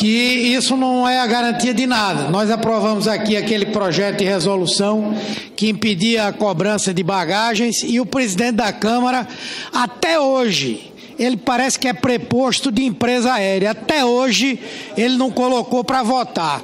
que 0.00 0.06
isso 0.06 0.78
não 0.78 1.06
é 1.06 1.20
a 1.20 1.26
garantia 1.26 1.74
de 1.74 1.86
nada. 1.86 2.30
Nós 2.30 2.50
aprovamos 2.50 3.06
aqui 3.06 3.36
aquele 3.36 3.66
projeto 3.66 4.16
de 4.16 4.24
resolução 4.24 5.14
que 5.54 5.68
impedia 5.68 6.26
a 6.26 6.32
cobrança 6.32 6.94
de 6.94 7.02
bagagens 7.02 7.82
e 7.82 8.00
o 8.00 8.06
presidente 8.06 8.52
da 8.52 8.72
Câmara, 8.72 9.28
até 9.70 10.18
hoje, 10.18 10.90
ele 11.18 11.36
parece 11.36 11.78
que 11.78 11.86
é 11.86 11.92
preposto 11.92 12.72
de 12.72 12.82
empresa 12.82 13.34
aérea. 13.34 13.72
Até 13.72 14.02
hoje, 14.02 14.58
ele 14.96 15.18
não 15.18 15.30
colocou 15.30 15.84
para 15.84 16.02
votar. 16.02 16.62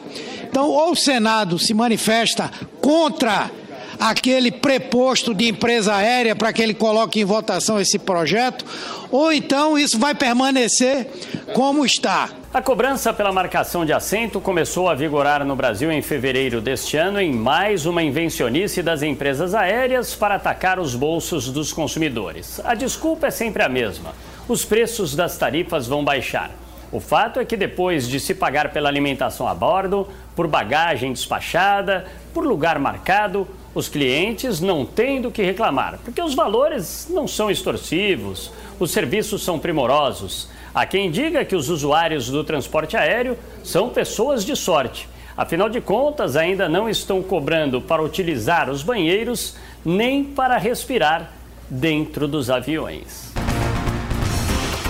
Então, 0.48 0.70
ou 0.70 0.92
o 0.92 0.96
Senado 0.96 1.58
se 1.58 1.74
manifesta 1.74 2.50
contra 2.80 3.50
aquele 3.98 4.50
preposto 4.50 5.34
de 5.34 5.48
empresa 5.48 5.94
aérea 5.94 6.34
para 6.34 6.52
que 6.52 6.62
ele 6.62 6.74
coloque 6.74 7.20
em 7.20 7.24
votação 7.24 7.80
esse 7.80 7.98
projeto, 7.98 8.64
ou 9.10 9.32
então 9.32 9.78
isso 9.78 9.98
vai 9.98 10.14
permanecer 10.14 11.08
como 11.54 11.84
está. 11.84 12.30
A 12.52 12.62
cobrança 12.62 13.12
pela 13.12 13.32
marcação 13.32 13.84
de 13.84 13.92
assento 13.92 14.40
começou 14.40 14.88
a 14.88 14.94
vigorar 14.94 15.44
no 15.44 15.54
Brasil 15.54 15.92
em 15.92 16.00
fevereiro 16.00 16.60
deste 16.60 16.96
ano 16.96 17.20
em 17.20 17.32
mais 17.32 17.84
uma 17.84 18.02
invencionice 18.02 18.82
das 18.82 19.02
empresas 19.02 19.54
aéreas 19.54 20.14
para 20.14 20.36
atacar 20.36 20.78
os 20.78 20.94
bolsos 20.94 21.50
dos 21.50 21.72
consumidores. 21.72 22.60
A 22.64 22.74
desculpa 22.74 23.26
é 23.26 23.30
sempre 23.30 23.62
a 23.62 23.68
mesma: 23.68 24.14
os 24.48 24.64
preços 24.64 25.14
das 25.14 25.36
tarifas 25.36 25.86
vão 25.86 26.02
baixar. 26.02 26.50
O 26.90 27.00
fato 27.00 27.40
é 27.40 27.44
que 27.44 27.56
depois 27.56 28.08
de 28.08 28.18
se 28.18 28.34
pagar 28.34 28.72
pela 28.72 28.88
alimentação 28.88 29.46
a 29.46 29.54
bordo, 29.54 30.08
por 30.34 30.46
bagagem 30.46 31.12
despachada, 31.12 32.06
por 32.32 32.46
lugar 32.46 32.78
marcado, 32.78 33.46
os 33.76 33.90
clientes 33.90 34.58
não 34.58 34.86
têm 34.86 35.20
do 35.20 35.30
que 35.30 35.42
reclamar, 35.42 35.98
porque 36.02 36.22
os 36.22 36.34
valores 36.34 37.08
não 37.10 37.28
são 37.28 37.50
extorsivos, 37.50 38.50
os 38.80 38.90
serviços 38.90 39.44
são 39.44 39.58
primorosos. 39.58 40.48
Há 40.74 40.86
quem 40.86 41.10
diga 41.10 41.44
que 41.44 41.54
os 41.54 41.68
usuários 41.68 42.30
do 42.30 42.42
transporte 42.42 42.96
aéreo 42.96 43.36
são 43.62 43.90
pessoas 43.90 44.46
de 44.46 44.56
sorte. 44.56 45.06
Afinal 45.36 45.68
de 45.68 45.82
contas, 45.82 46.36
ainda 46.36 46.70
não 46.70 46.88
estão 46.88 47.22
cobrando 47.22 47.78
para 47.82 48.02
utilizar 48.02 48.70
os 48.70 48.82
banheiros 48.82 49.56
nem 49.84 50.24
para 50.24 50.56
respirar 50.56 51.30
dentro 51.68 52.26
dos 52.26 52.48
aviões. 52.48 53.30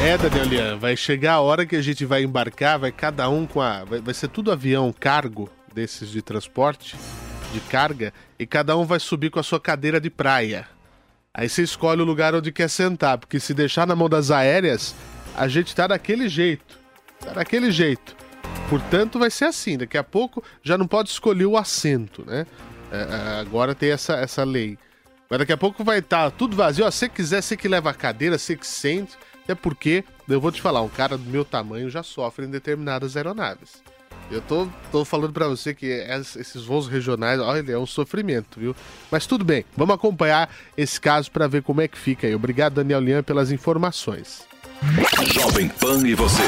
É, 0.01 0.17
Daniel 0.17 0.45
Lian, 0.45 0.77
vai 0.77 0.97
chegar 0.97 1.33
a 1.33 1.41
hora 1.41 1.67
que 1.67 1.75
a 1.75 1.83
gente 1.83 2.05
vai 2.05 2.23
embarcar, 2.23 2.79
vai 2.79 2.93
cada 2.93 3.29
um 3.29 3.49
com 3.49 3.61
a. 3.61 3.83
Vai, 3.83 4.01
vai 4.01 4.15
ser 4.15 4.29
tudo 4.29 4.53
avião 4.53 4.93
cargo 4.93 5.51
desses 5.75 6.09
de 6.09 6.23
transporte, 6.23 6.95
de 7.53 7.59
carga, 7.61 8.13
e 8.39 8.47
cada 8.47 8.77
um 8.77 8.85
vai 8.85 9.01
subir 9.01 9.31
com 9.31 9.39
a 9.39 9.43
sua 9.43 9.61
cadeira 9.61 10.01
de 10.01 10.11
praia. 10.11 10.69
Aí 11.33 11.49
você 11.49 11.63
escolhe 11.63 12.01
o 12.01 12.05
lugar 12.05 12.35
onde 12.35 12.51
quer 12.51 12.69
sentar, 12.69 13.19
porque 13.19 13.39
se 13.39 13.53
deixar 13.53 13.87
na 13.87 13.95
mão 13.95 14.09
das 14.09 14.31
aéreas, 14.31 14.95
a 15.37 15.47
gente 15.49 15.75
tá 15.75 15.87
daquele 15.87 16.29
jeito. 16.29 16.79
Tá 17.21 17.33
daquele 17.33 17.71
jeito. 17.71 18.17
Portanto, 18.69 19.19
vai 19.19 19.31
ser 19.31 19.45
assim. 19.45 19.77
Daqui 19.77 19.99
a 19.99 20.05
pouco 20.05 20.43
já 20.63 20.79
não 20.79 20.87
pode 20.87 21.11
escolher 21.11 21.47
o 21.47 21.57
assento, 21.57 22.25
né? 22.27 22.47
É, 22.91 22.97
é 22.97 23.41
agora 23.41 23.75
tem 23.75 23.91
essa, 23.91 24.15
essa 24.15 24.45
lei. 24.45 24.79
Mas 25.29 25.39
daqui 25.41 25.53
a 25.53 25.57
pouco 25.57 25.85
vai 25.85 25.99
estar 25.99 26.31
tá 26.31 26.37
tudo 26.37 26.57
vazio. 26.57 26.87
Ó, 26.87 26.91
se 26.91 27.09
quiser, 27.09 27.43
você 27.43 27.57
que 27.57 27.69
leva 27.69 27.91
a 27.91 27.95
cadeira, 27.95 28.39
você 28.39 28.57
que 28.57 28.67
sente. 28.67 29.17
Até 29.45 29.55
porque, 29.55 30.05
eu 30.29 30.41
vou 30.41 30.51
te 30.51 30.61
falar, 30.61 30.83
um 30.83 30.89
cara 30.89 31.17
do 31.17 31.31
meu 31.31 31.45
tamanho 31.45 31.89
já 31.89 32.03
sofre 32.03 32.47
em 32.47 32.51
determinadas 32.51 33.17
aeronaves. 33.17 33.83
Eu 34.31 34.41
tô, 34.41 34.67
tô 34.91 35.05
falando 35.05 35.33
para 35.33 35.47
você 35.47 35.73
que 35.73 35.87
esses 35.87 36.65
voos 36.65 36.89
regionais, 36.89 37.39
olha, 37.39 37.73
é 37.73 37.79
um 37.79 37.87
sofrimento, 37.87 38.59
viu? 38.59 38.75
Mas 39.11 39.25
tudo 39.25 39.45
bem, 39.45 39.65
vamos 39.77 39.95
acompanhar 39.95 40.51
esse 40.77 41.01
caso 41.01 41.31
para 41.31 41.47
ver 41.47 41.63
como 41.63 41.81
é 41.81 41.87
que 41.87 41.97
fica 41.97 42.27
aí. 42.27 42.35
Obrigado, 42.35 42.75
Daniel 42.75 43.01
Lian, 43.01 43.23
pelas 43.23 43.53
informações. 43.53 44.45
Jovem 45.33 45.69
Pan 45.69 46.07
e 46.07 46.15
você. 46.15 46.43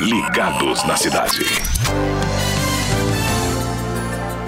Ligados 0.00 0.84
na 0.84 0.96
cidade. 0.96 1.44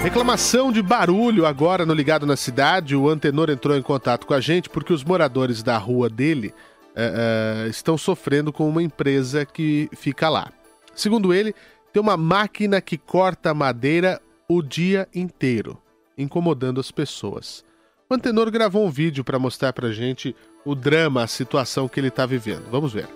Reclamação 0.03 0.71
de 0.71 0.81
barulho 0.81 1.45
agora 1.45 1.85
no 1.85 1.93
Ligado 1.93 2.25
na 2.25 2.35
Cidade. 2.35 2.95
O 2.95 3.09
Antenor 3.09 3.49
entrou 3.49 3.75
em 3.75 3.81
contato 3.81 4.27
com 4.27 4.33
a 4.33 4.41
gente 4.41 4.69
porque 4.69 4.93
os 4.93 5.03
moradores 5.03 5.63
da 5.63 5.77
rua 5.77 6.09
dele 6.09 6.53
uh, 6.97 7.65
uh, 7.65 7.69
estão 7.69 7.97
sofrendo 7.97 8.51
com 8.51 8.67
uma 8.67 8.81
empresa 8.81 9.45
que 9.45 9.87
fica 9.93 10.27
lá. 10.27 10.51
Segundo 10.95 11.33
ele, 11.33 11.53
tem 11.93 12.01
uma 12.01 12.17
máquina 12.17 12.81
que 12.81 12.97
corta 12.97 13.53
madeira 13.53 14.19
o 14.49 14.61
dia 14.61 15.07
inteiro, 15.13 15.79
incomodando 16.17 16.79
as 16.79 16.89
pessoas. 16.89 17.63
O 18.09 18.15
Antenor 18.15 18.49
gravou 18.49 18.85
um 18.85 18.89
vídeo 18.89 19.23
para 19.23 19.37
mostrar 19.37 19.73
para 19.73 19.91
gente 19.91 20.35
o 20.65 20.73
drama, 20.73 21.23
a 21.23 21.27
situação 21.27 21.87
que 21.87 21.99
ele 21.99 22.07
está 22.07 22.25
vivendo. 22.25 22.65
Vamos 22.71 22.91
ver. 22.91 23.07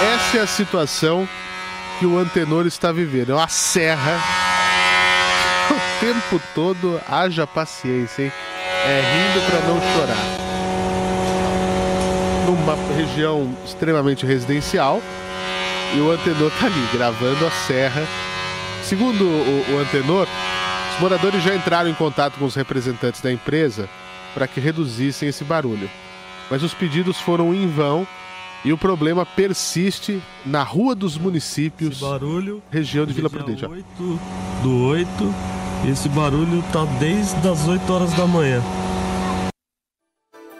Essa 0.00 0.38
é 0.38 0.40
a 0.40 0.46
situação 0.46 1.28
que 1.98 2.06
o 2.06 2.18
Antenor 2.18 2.66
está 2.66 2.92
vivendo. 2.92 3.32
É 3.32 3.34
uma 3.34 3.48
serra. 3.48 4.18
O 5.70 6.00
tempo 6.00 6.40
todo, 6.54 7.00
haja 7.08 7.44
paciência, 7.44 8.22
hein? 8.22 8.32
É 8.86 9.00
rindo 9.00 9.44
para 9.50 9.60
não 9.66 9.80
chorar. 9.92 10.16
Numa 12.46 12.94
região 12.94 13.54
extremamente 13.64 14.24
residencial. 14.24 15.02
E 15.94 16.00
o 16.00 16.10
Antenor 16.12 16.52
tá 16.52 16.66
ali, 16.66 16.88
gravando 16.92 17.44
a 17.44 17.50
serra. 17.50 18.06
Segundo 18.84 19.24
o, 19.24 19.74
o 19.74 19.78
Antenor, 19.80 20.28
os 20.94 21.00
moradores 21.00 21.42
já 21.42 21.54
entraram 21.54 21.90
em 21.90 21.94
contato 21.94 22.38
com 22.38 22.44
os 22.44 22.54
representantes 22.54 23.20
da 23.20 23.32
empresa 23.32 23.88
para 24.34 24.46
que 24.46 24.60
reduzissem 24.60 25.28
esse 25.28 25.42
barulho. 25.42 25.90
Mas 26.48 26.62
os 26.62 26.72
pedidos 26.72 27.20
foram 27.20 27.52
em 27.52 27.66
vão 27.66 28.06
e 28.64 28.72
o 28.72 28.78
problema 28.78 29.24
persiste 29.24 30.22
na 30.44 30.62
Rua 30.62 30.94
dos 30.94 31.16
Municípios, 31.16 31.96
esse 31.96 32.04
barulho, 32.04 32.62
região 32.70 33.06
de 33.06 33.12
Vila 33.12 33.30
Prudente. 33.30 33.64
8 33.64 33.86
do 34.62 34.84
8, 34.86 35.08
esse 35.90 36.08
barulho 36.08 36.62
tá 36.72 36.84
desde 36.98 37.48
as 37.48 37.66
8 37.68 37.92
horas 37.92 38.12
da 38.14 38.26
manhã. 38.26 38.62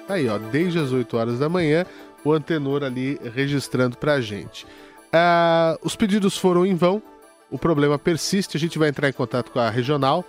Aí, 0.08 0.28
ó, 0.28 0.38
desde 0.38 0.78
as 0.78 0.92
8 0.92 1.16
horas 1.16 1.38
da 1.38 1.48
manhã, 1.48 1.84
o 2.24 2.32
antenor 2.32 2.82
ali 2.82 3.18
registrando 3.34 3.96
pra 3.96 4.20
gente. 4.20 4.66
Ah, 5.12 5.76
os 5.82 5.96
pedidos 5.96 6.36
foram 6.36 6.64
em 6.64 6.74
vão, 6.74 7.02
o 7.50 7.58
problema 7.58 7.98
persiste, 7.98 8.56
a 8.56 8.60
gente 8.60 8.78
vai 8.78 8.88
entrar 8.88 9.08
em 9.08 9.12
contato 9.12 9.50
com 9.50 9.58
a 9.58 9.70
regional, 9.70 10.24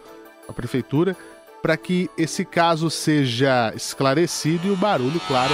a 0.47 0.53
prefeitura, 0.53 1.15
para 1.61 1.77
que 1.77 2.09
esse 2.17 2.43
caso 2.43 2.89
seja 2.89 3.71
esclarecido 3.75 4.67
e 4.67 4.71
o 4.71 4.75
barulho, 4.75 5.19
claro, 5.27 5.53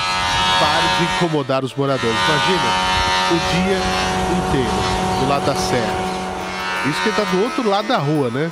pare 0.60 0.88
de 0.98 1.16
incomodar 1.16 1.64
os 1.64 1.74
moradores. 1.74 2.16
Imagina 2.28 2.96
o 3.32 3.38
dia 3.52 3.78
inteiro 4.38 5.20
do 5.20 5.30
lado 5.30 5.46
da 5.46 5.56
serra. 5.56 6.06
Isso 6.90 7.02
que 7.02 7.10
está 7.10 7.24
do 7.24 7.44
outro 7.44 7.70
lado 7.70 7.88
da 7.88 7.98
rua, 7.98 8.30
né? 8.30 8.52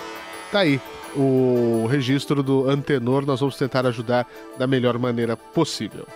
Tá 0.52 0.60
aí 0.60 0.82
o 1.16 1.88
registro 1.90 2.42
do 2.42 2.70
antenor. 2.70 3.26
Nós 3.26 3.40
vamos 3.40 3.56
tentar 3.56 3.86
ajudar 3.86 4.28
da 4.58 4.66
melhor 4.66 4.98
maneira 4.98 5.38
possível. 5.38 6.08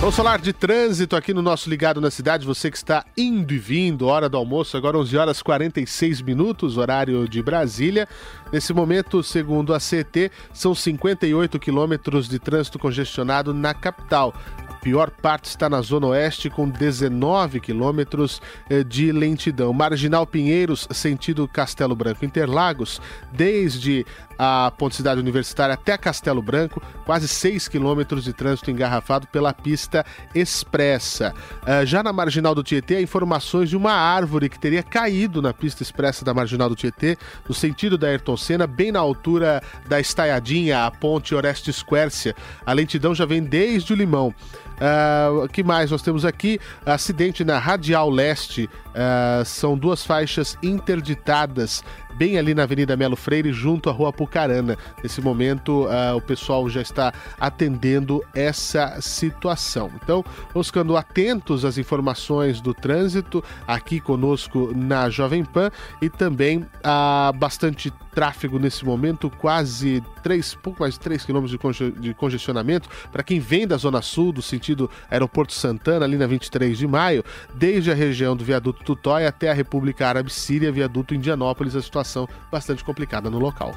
Vamos 0.00 0.16
falar 0.16 0.40
de 0.40 0.54
trânsito 0.54 1.14
aqui 1.14 1.34
no 1.34 1.42
nosso 1.42 1.68
Ligado 1.68 2.00
na 2.00 2.10
Cidade. 2.10 2.46
Você 2.46 2.70
que 2.70 2.76
está 2.78 3.04
indo 3.14 3.52
e 3.52 3.58
vindo, 3.58 4.06
hora 4.06 4.30
do 4.30 4.38
almoço, 4.38 4.74
agora 4.74 4.96
11 4.96 5.14
horas 5.14 5.42
46 5.42 6.22
minutos, 6.22 6.78
horário 6.78 7.28
de 7.28 7.42
Brasília. 7.42 8.08
Nesse 8.50 8.72
momento, 8.72 9.22
segundo 9.22 9.74
a 9.74 9.78
CT, 9.78 10.30
são 10.54 10.74
58 10.74 11.58
quilômetros 11.58 12.30
de 12.30 12.38
trânsito 12.38 12.78
congestionado 12.78 13.52
na 13.52 13.74
capital 13.74 14.34
pior 14.80 15.10
parte 15.10 15.46
está 15.46 15.68
na 15.68 15.80
Zona 15.80 16.08
Oeste, 16.08 16.48
com 16.50 16.68
19 16.68 17.60
quilômetros 17.60 18.40
eh, 18.68 18.82
de 18.82 19.12
lentidão. 19.12 19.72
Marginal 19.72 20.26
Pinheiros, 20.26 20.88
sentido 20.90 21.46
Castelo 21.46 21.94
Branco 21.94 22.24
Interlagos, 22.24 23.00
desde 23.32 24.06
a 24.42 24.72
Ponte 24.78 24.96
Cidade 24.96 25.20
Universitária 25.20 25.74
até 25.74 25.98
Castelo 25.98 26.40
Branco, 26.40 26.82
quase 27.04 27.28
6 27.28 27.68
quilômetros 27.68 28.24
de 28.24 28.32
trânsito 28.32 28.70
engarrafado 28.70 29.26
pela 29.26 29.52
pista 29.52 30.02
expressa. 30.34 31.34
Uh, 31.62 31.84
já 31.84 32.02
na 32.02 32.10
Marginal 32.10 32.54
do 32.54 32.62
Tietê, 32.62 33.02
informações 33.02 33.68
de 33.68 33.76
uma 33.76 33.92
árvore 33.92 34.48
que 34.48 34.58
teria 34.58 34.82
caído 34.82 35.42
na 35.42 35.52
pista 35.52 35.82
expressa 35.82 36.24
da 36.24 36.32
Marginal 36.32 36.70
do 36.70 36.74
Tietê, 36.74 37.18
no 37.46 37.54
sentido 37.54 37.98
da 37.98 38.06
Ayrton 38.06 38.34
Senna, 38.34 38.66
bem 38.66 38.90
na 38.90 38.98
altura 38.98 39.62
da 39.86 40.00
Estaiadinha, 40.00 40.86
a 40.86 40.90
ponte 40.90 41.34
Orestes 41.34 41.82
Quércia. 41.82 42.34
A 42.64 42.72
lentidão 42.72 43.14
já 43.14 43.26
vem 43.26 43.42
desde 43.42 43.92
o 43.92 43.96
Limão. 43.96 44.34
O 44.80 45.44
uh, 45.44 45.48
que 45.48 45.62
mais 45.62 45.90
nós 45.90 46.02
temos 46.02 46.24
aqui? 46.24 46.58
Acidente 46.86 47.44
na 47.44 47.58
Radial 47.58 48.08
Leste. 48.08 48.68
Uh, 48.90 49.44
são 49.44 49.78
duas 49.78 50.04
faixas 50.04 50.58
interditadas 50.62 51.84
bem 52.20 52.38
ali 52.38 52.54
na 52.54 52.64
Avenida 52.64 52.96
Melo 52.96 53.16
Freire, 53.16 53.52
junto 53.52 53.88
à 53.88 53.92
Rua 53.92 54.12
Pucarana. 54.12 54.76
Nesse 55.02 55.20
momento, 55.20 55.86
uh, 55.86 56.16
o 56.16 56.20
pessoal 56.20 56.68
já 56.68 56.82
está 56.82 57.12
atendendo 57.38 58.22
essa 58.34 59.00
situação. 59.00 59.90
Então, 60.02 60.24
vamos 60.52 60.66
ficando 60.66 60.96
atentos 60.96 61.64
às 61.64 61.78
informações 61.78 62.60
do 62.60 62.74
trânsito 62.74 63.42
aqui 63.66 64.00
conosco 64.00 64.72
na 64.74 65.08
Jovem 65.08 65.44
Pan 65.44 65.70
e 66.02 66.10
também 66.10 66.66
há 66.82 67.32
bastante 67.34 67.92
tráfego 68.12 68.58
nesse 68.58 68.84
momento, 68.84 69.30
quase 69.30 70.02
3, 70.22 70.54
pouco 70.56 70.82
mais 70.82 70.94
de 70.94 71.00
3 71.00 71.24
quilômetros 71.24 71.52
de, 71.52 71.58
conge 71.58 71.90
de 71.92 72.12
congestionamento 72.12 72.88
para 73.10 73.22
quem 73.22 73.38
vem 73.38 73.66
da 73.66 73.76
Zona 73.76 74.02
Sul, 74.02 74.32
do 74.32 74.42
sentido 74.42 74.90
Aeroporto 75.10 75.52
Santana, 75.52 76.04
ali 76.04 76.16
na 76.16 76.26
23 76.26 76.76
de 76.76 76.86
maio, 76.86 77.24
desde 77.54 77.90
a 77.90 77.94
região 77.94 78.36
do 78.36 78.44
viaduto 78.44 78.79
Tutóia 78.84 79.28
até 79.28 79.50
a 79.50 79.54
República 79.54 80.06
Árabe 80.06 80.30
Síria, 80.30 80.72
viaduto 80.72 81.14
Indianópolis, 81.14 81.76
a 81.76 81.82
situação 81.82 82.28
bastante 82.50 82.84
complicada 82.84 83.30
no 83.30 83.38
local. 83.38 83.72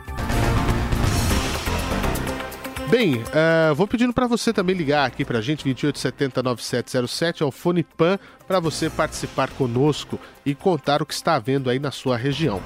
Bem, 2.93 3.15
uh, 3.15 3.73
vou 3.73 3.87
pedindo 3.87 4.13
para 4.13 4.27
você 4.27 4.53
também 4.53 4.75
ligar 4.75 5.07
aqui 5.07 5.25
para 5.25 5.39
a 5.39 5.41
gente, 5.41 5.67
2870-9707, 5.67 7.41
ao 7.41 7.51
Fone 7.51 7.81
Pan, 7.83 8.19
para 8.47 8.59
você 8.59 8.87
participar 8.87 9.49
conosco 9.49 10.19
e 10.45 10.53
contar 10.53 11.01
o 11.01 11.05
que 11.05 11.13
está 11.15 11.33
havendo 11.33 11.71
aí 11.71 11.79
na 11.79 11.89
sua 11.89 12.15
região. 12.15 12.61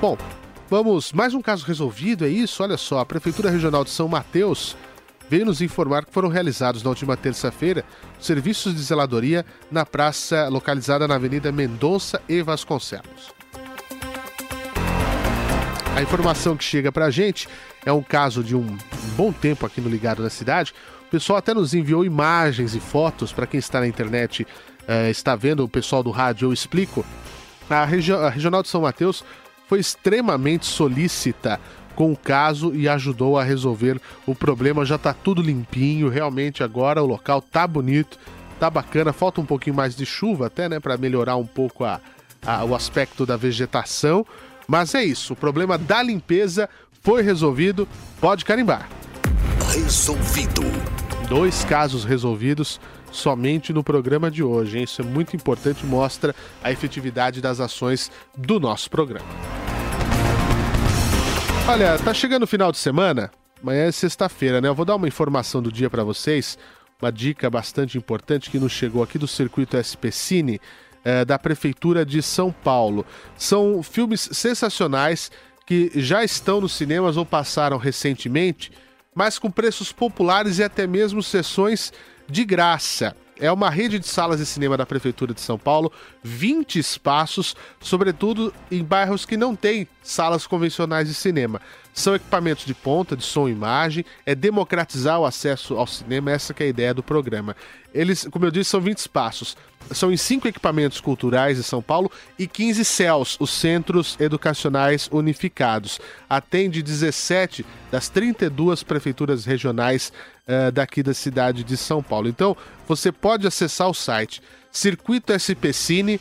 Bom, 0.00 0.18
vamos, 0.68 1.12
mais 1.12 1.34
um 1.34 1.40
caso 1.40 1.64
resolvido, 1.64 2.24
é 2.24 2.28
isso? 2.28 2.64
Olha 2.64 2.76
só, 2.76 2.98
a 2.98 3.06
Prefeitura 3.06 3.48
Regional 3.48 3.84
de 3.84 3.90
São 3.90 4.08
Mateus 4.08 4.76
veio 5.30 5.46
nos 5.46 5.62
informar 5.62 6.04
que 6.04 6.12
foram 6.12 6.28
realizados 6.28 6.82
na 6.82 6.90
última 6.90 7.16
terça-feira 7.16 7.84
serviços 8.18 8.74
de 8.74 8.82
zeladoria 8.82 9.46
na 9.70 9.86
praça 9.86 10.48
localizada 10.48 11.06
na 11.06 11.14
Avenida 11.14 11.52
Mendonça 11.52 12.20
e 12.28 12.42
Vasconcelos. 12.42 13.32
A 15.94 16.02
informação 16.02 16.56
que 16.56 16.64
chega 16.64 16.90
para 16.90 17.04
a 17.04 17.10
gente 17.12 17.48
é 17.86 17.92
um 17.92 18.02
caso 18.02 18.42
de 18.42 18.56
um 18.56 18.76
bom 19.16 19.30
tempo 19.30 19.64
aqui 19.64 19.80
no 19.80 19.88
Ligado 19.88 20.20
na 20.20 20.30
Cidade. 20.30 20.74
O 21.06 21.10
pessoal 21.10 21.38
até 21.38 21.54
nos 21.54 21.74
enviou 21.74 22.04
imagens 22.04 22.74
e 22.74 22.80
fotos 22.80 23.32
para 23.32 23.46
quem 23.46 23.60
está 23.60 23.78
na 23.78 23.86
internet, 23.86 24.42
uh, 24.42 25.08
está 25.10 25.36
vendo 25.36 25.62
o 25.62 25.68
pessoal 25.68 26.02
do 26.02 26.10
rádio, 26.10 26.48
eu 26.48 26.52
explico. 26.52 27.06
A, 27.68 27.84
regi 27.84 28.12
a 28.12 28.28
Regional 28.28 28.64
de 28.64 28.68
São 28.68 28.80
Mateus 28.80 29.22
foi 29.68 29.78
extremamente 29.78 30.66
solícita 30.66 31.60
com 32.00 32.12
o 32.12 32.16
caso 32.16 32.74
e 32.74 32.88
ajudou 32.88 33.38
a 33.38 33.44
resolver 33.44 34.00
o 34.26 34.34
problema. 34.34 34.86
Já 34.86 34.96
tá 34.96 35.12
tudo 35.12 35.42
limpinho, 35.42 36.08
realmente 36.08 36.64
agora 36.64 37.02
o 37.02 37.06
local 37.06 37.42
tá 37.42 37.66
bonito, 37.66 38.18
tá 38.58 38.70
bacana. 38.70 39.12
Falta 39.12 39.38
um 39.42 39.44
pouquinho 39.44 39.76
mais 39.76 39.94
de 39.94 40.06
chuva 40.06 40.46
até, 40.46 40.66
né, 40.66 40.80
para 40.80 40.96
melhorar 40.96 41.36
um 41.36 41.44
pouco 41.44 41.84
a, 41.84 42.00
a, 42.40 42.64
o 42.64 42.74
aspecto 42.74 43.26
da 43.26 43.36
vegetação. 43.36 44.24
Mas 44.66 44.94
é 44.94 45.04
isso, 45.04 45.34
o 45.34 45.36
problema 45.36 45.76
da 45.76 46.02
limpeza 46.02 46.70
foi 47.02 47.20
resolvido. 47.20 47.86
Pode 48.18 48.46
carimbar. 48.46 48.88
Resolvido. 49.70 50.62
Dois 51.28 51.64
casos 51.64 52.02
resolvidos 52.02 52.80
somente 53.12 53.74
no 53.74 53.84
programa 53.84 54.30
de 54.30 54.42
hoje. 54.42 54.78
Hein? 54.78 54.84
Isso 54.84 55.02
é 55.02 55.04
muito 55.04 55.36
importante, 55.36 55.84
mostra 55.84 56.34
a 56.64 56.72
efetividade 56.72 57.42
das 57.42 57.60
ações 57.60 58.10
do 58.34 58.58
nosso 58.58 58.88
programa. 58.88 59.69
Olha, 61.70 61.96
tá 62.00 62.12
chegando 62.12 62.42
o 62.42 62.48
final 62.48 62.72
de 62.72 62.78
semana. 62.78 63.30
Amanhã 63.62 63.84
é 63.84 63.92
sexta-feira, 63.92 64.60
né? 64.60 64.66
Eu 64.66 64.74
vou 64.74 64.84
dar 64.84 64.96
uma 64.96 65.06
informação 65.06 65.62
do 65.62 65.70
dia 65.70 65.88
para 65.88 66.02
vocês, 66.02 66.58
uma 67.00 67.12
dica 67.12 67.48
bastante 67.48 67.96
importante 67.96 68.50
que 68.50 68.58
nos 68.58 68.72
chegou 68.72 69.04
aqui 69.04 69.16
do 69.16 69.28
circuito 69.28 69.76
SP 69.78 70.10
Cine 70.10 70.60
eh, 71.04 71.24
da 71.24 71.38
Prefeitura 71.38 72.04
de 72.04 72.20
São 72.22 72.50
Paulo. 72.50 73.06
São 73.36 73.84
filmes 73.84 74.30
sensacionais 74.32 75.30
que 75.64 75.92
já 75.94 76.24
estão 76.24 76.60
nos 76.60 76.72
cinemas 76.72 77.16
ou 77.16 77.24
passaram 77.24 77.78
recentemente, 77.78 78.72
mas 79.14 79.38
com 79.38 79.48
preços 79.48 79.92
populares 79.92 80.58
e 80.58 80.64
até 80.64 80.88
mesmo 80.88 81.22
sessões 81.22 81.92
de 82.28 82.44
graça. 82.44 83.14
É 83.40 83.50
uma 83.50 83.70
rede 83.70 83.98
de 83.98 84.06
salas 84.06 84.38
de 84.38 84.44
cinema 84.44 84.76
da 84.76 84.84
Prefeitura 84.84 85.32
de 85.32 85.40
São 85.40 85.58
Paulo, 85.58 85.90
20 86.22 86.78
espaços, 86.78 87.56
sobretudo 87.80 88.52
em 88.70 88.84
bairros 88.84 89.24
que 89.24 89.34
não 89.34 89.56
têm 89.56 89.88
salas 90.02 90.46
convencionais 90.46 91.08
de 91.08 91.14
cinema. 91.14 91.58
São 91.94 92.14
equipamentos 92.14 92.66
de 92.66 92.74
ponta, 92.74 93.16
de 93.16 93.24
som 93.24 93.48
e 93.48 93.52
imagem, 93.52 94.04
é 94.26 94.34
democratizar 94.34 95.18
o 95.18 95.24
acesso 95.24 95.74
ao 95.76 95.86
cinema, 95.86 96.30
essa 96.30 96.54
é 96.58 96.64
a 96.64 96.66
ideia 96.66 96.92
do 96.92 97.02
programa. 97.02 97.56
Eles, 97.92 98.28
como 98.30 98.44
eu 98.44 98.50
disse, 98.50 98.70
são 98.70 98.80
20 98.80 98.98
espaços. 98.98 99.56
São 99.90 100.12
em 100.12 100.16
cinco 100.16 100.46
equipamentos 100.46 101.00
culturais 101.00 101.56
de 101.56 101.64
São 101.64 101.82
Paulo 101.82 102.10
e 102.38 102.46
15 102.46 102.84
CELS, 102.84 103.36
os 103.40 103.50
Centros 103.50 104.16
Educacionais 104.20 105.08
Unificados. 105.10 105.98
Atende 106.28 106.82
17 106.82 107.66
das 107.90 108.08
32 108.08 108.84
prefeituras 108.84 109.44
regionais 109.44 110.12
uh, 110.50 110.72
daqui 110.72 111.02
da 111.02 111.14
cidade 111.14 111.62
de 111.62 111.76
São 111.76 112.02
Paulo. 112.02 112.28
Então, 112.28 112.56
você 112.86 113.12
pode 113.12 113.46
acessar 113.46 113.88
o 113.88 113.94
site 113.94 114.42
circuitospcine.com.br 114.72 116.18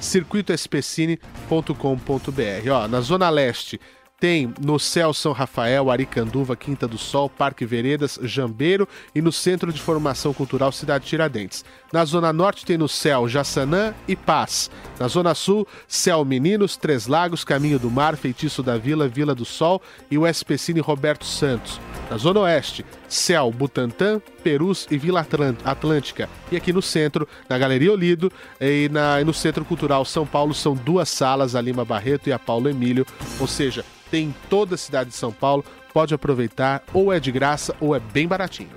circuitospcine.com.br. 0.00 2.70
Ó, 2.70 2.88
na 2.88 3.00
Zona 3.00 3.30
Leste 3.30 3.80
tem 4.22 4.54
no 4.60 4.78
Céu 4.78 5.12
São 5.12 5.32
Rafael, 5.32 5.90
Aricanduva, 5.90 6.54
Quinta 6.54 6.86
do 6.86 6.96
Sol, 6.96 7.28
Parque 7.28 7.66
Veredas, 7.66 8.20
Jambeiro 8.22 8.86
e 9.12 9.20
no 9.20 9.32
Centro 9.32 9.72
de 9.72 9.80
Formação 9.80 10.32
Cultural 10.32 10.70
Cidade 10.70 11.06
Tiradentes. 11.06 11.64
Na 11.92 12.04
Zona 12.04 12.32
Norte 12.32 12.64
tem 12.64 12.78
no 12.78 12.88
Céu 12.88 13.28
Jaçanã 13.28 13.92
e 14.06 14.14
Paz. 14.14 14.70
Na 14.96 15.08
Zona 15.08 15.34
Sul, 15.34 15.66
Céu 15.88 16.24
Meninos, 16.24 16.76
Três 16.76 17.08
Lagos, 17.08 17.42
Caminho 17.42 17.80
do 17.80 17.90
Mar, 17.90 18.16
Feitiço 18.16 18.62
da 18.62 18.78
Vila, 18.78 19.08
Vila 19.08 19.34
do 19.34 19.44
Sol 19.44 19.82
e 20.08 20.16
o 20.16 20.24
SPCine 20.32 20.78
Roberto 20.78 21.24
Santos. 21.24 21.80
Na 22.08 22.16
Zona 22.16 22.38
Oeste, 22.42 22.86
Céu, 23.12 23.50
Butantã, 23.50 24.20
Perus 24.42 24.86
e 24.90 24.96
Vila 24.96 25.26
Atlântica. 25.64 26.30
E 26.50 26.56
aqui 26.56 26.72
no 26.72 26.80
centro, 26.80 27.28
na 27.46 27.58
Galeria 27.58 27.92
Olido 27.92 28.32
e, 28.58 28.88
na, 28.90 29.20
e 29.20 29.24
no 29.24 29.34
Centro 29.34 29.66
Cultural 29.66 30.02
São 30.06 30.26
Paulo, 30.26 30.54
são 30.54 30.74
duas 30.74 31.10
salas, 31.10 31.54
a 31.54 31.60
Lima 31.60 31.84
Barreto 31.84 32.28
e 32.28 32.32
a 32.32 32.38
Paulo 32.38 32.70
Emílio. 32.70 33.06
Ou 33.38 33.46
seja, 33.46 33.84
tem 34.10 34.28
em 34.28 34.34
toda 34.48 34.76
a 34.76 34.78
cidade 34.78 35.10
de 35.10 35.16
São 35.16 35.30
Paulo. 35.30 35.62
Pode 35.92 36.14
aproveitar, 36.14 36.82
ou 36.94 37.12
é 37.12 37.20
de 37.20 37.30
graça 37.30 37.76
ou 37.78 37.94
é 37.94 38.00
bem 38.00 38.26
baratinho. 38.26 38.70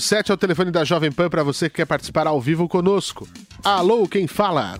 Sete 0.00 0.30
é 0.30 0.34
o 0.34 0.38
telefone 0.38 0.70
da 0.70 0.84
Jovem 0.84 1.12
Pan 1.12 1.28
para 1.28 1.42
você 1.42 1.68
que 1.68 1.76
quer 1.76 1.84
participar 1.84 2.26
ao 2.26 2.40
vivo 2.40 2.66
conosco. 2.66 3.28
Alô, 3.62 4.08
quem 4.08 4.26
fala? 4.26 4.78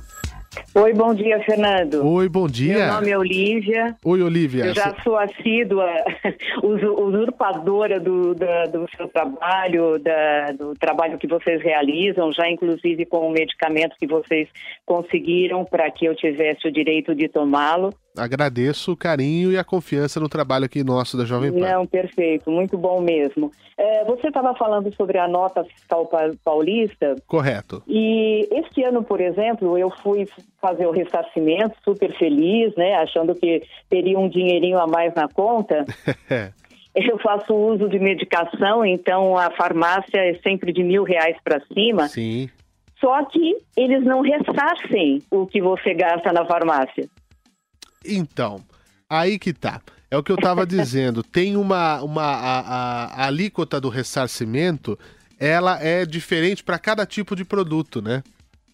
Oi, 0.75 0.93
bom 0.93 1.15
dia, 1.15 1.41
Fernando. 1.45 2.07
Oi, 2.07 2.29
bom 2.29 2.47
dia. 2.47 2.79
Meu 2.79 2.95
nome 2.95 3.11
é 3.11 3.19
Olívia. 3.19 3.97
Oi, 4.05 4.23
Olívia. 4.23 4.67
Eu 4.67 4.75
já 4.75 4.95
sou 5.03 5.17
assídua, 5.17 5.87
usurpadora 6.63 7.99
do, 7.99 8.35
da, 8.35 8.67
do 8.67 8.87
seu 8.97 9.09
trabalho, 9.09 9.99
da, 9.99 10.53
do 10.53 10.75
trabalho 10.75 11.19
que 11.19 11.27
vocês 11.27 11.63
realizam, 11.63 12.33
já 12.33 12.49
inclusive 12.49 13.07
com 13.07 13.29
o 13.29 13.33
medicamento 13.33 13.97
que 13.99 14.07
vocês 14.07 14.49
conseguiram 14.85 15.65
para 15.65 15.91
que 15.91 16.05
eu 16.05 16.15
tivesse 16.15 16.69
o 16.69 16.73
direito 16.73 17.15
de 17.15 17.29
tomá-lo 17.29 17.91
agradeço 18.19 18.93
o 18.93 18.97
carinho 18.97 19.53
e 19.53 19.59
a 19.59 19.65
confiança 19.65 20.19
no 20.21 20.29
trabalho 20.29 20.65
aqui 20.65 20.83
nosso 20.85 21.17
da 21.17 21.25
Jovem 21.25 21.53
Pan. 21.53 21.59
Não, 21.59 21.87
perfeito, 21.87 22.51
muito 22.51 22.77
bom 22.77 23.01
mesmo. 23.01 23.51
É, 23.77 24.05
você 24.05 24.29
estava 24.29 24.55
falando 24.55 24.93
sobre 24.95 25.19
a 25.19 25.29
nota 25.29 25.65
fiscal 25.65 26.11
paulista. 26.45 27.15
Correto. 27.27 27.83
E 27.87 28.49
este 28.51 28.83
ano, 28.83 29.03
por 29.05 29.21
exemplo, 29.21 29.79
eu 29.79 29.91
fui 30.03 30.27
fazer 30.61 30.87
o 30.87 30.91
ressarcimento, 30.91 31.77
super 31.85 32.13
feliz, 32.19 32.75
né, 32.77 32.95
achando 32.97 33.35
que 33.35 33.63
teria 33.89 34.19
um 34.19 34.29
dinheirinho 34.29 34.79
a 34.79 34.87
mais 34.87 35.15
na 35.15 35.29
conta. 35.29 35.85
eu 36.95 37.19
faço 37.19 37.55
uso 37.55 37.89
de 37.89 37.99
medicação, 37.99 38.85
então 38.85 39.37
a 39.37 39.51
farmácia 39.51 40.19
é 40.19 40.35
sempre 40.43 40.73
de 40.73 40.83
mil 40.83 41.05
reais 41.05 41.37
para 41.45 41.61
cima. 41.73 42.09
Sim. 42.09 42.49
Só 43.01 43.25
que 43.27 43.57
eles 43.77 44.05
não 44.05 44.23
ressarcem 44.23 45.23
o 45.31 45.47
que 45.47 45.61
você 45.63 45.95
gasta 45.95 46.33
na 46.33 46.45
farmácia. 46.45 47.09
Então, 48.05 48.63
aí 49.09 49.39
que 49.39 49.53
tá. 49.53 49.81
É 50.11 50.17
o 50.17 50.23
que 50.23 50.33
eu 50.33 50.37
estava 50.37 50.65
dizendo. 50.67 51.23
Tem 51.23 51.57
uma, 51.57 52.03
uma 52.03 52.23
a, 52.23 52.61
a, 52.61 53.05
a, 53.05 53.27
alíquota 53.27 53.81
do 53.81 53.89
ressarcimento, 53.89 54.99
ela 55.39 55.83
é 55.83 56.05
diferente 56.07 56.65
para 56.65 56.79
cada 56.79 57.05
tipo 57.05 57.37
de 57.37 57.45
produto, 57.45 58.01
né? 58.01 58.23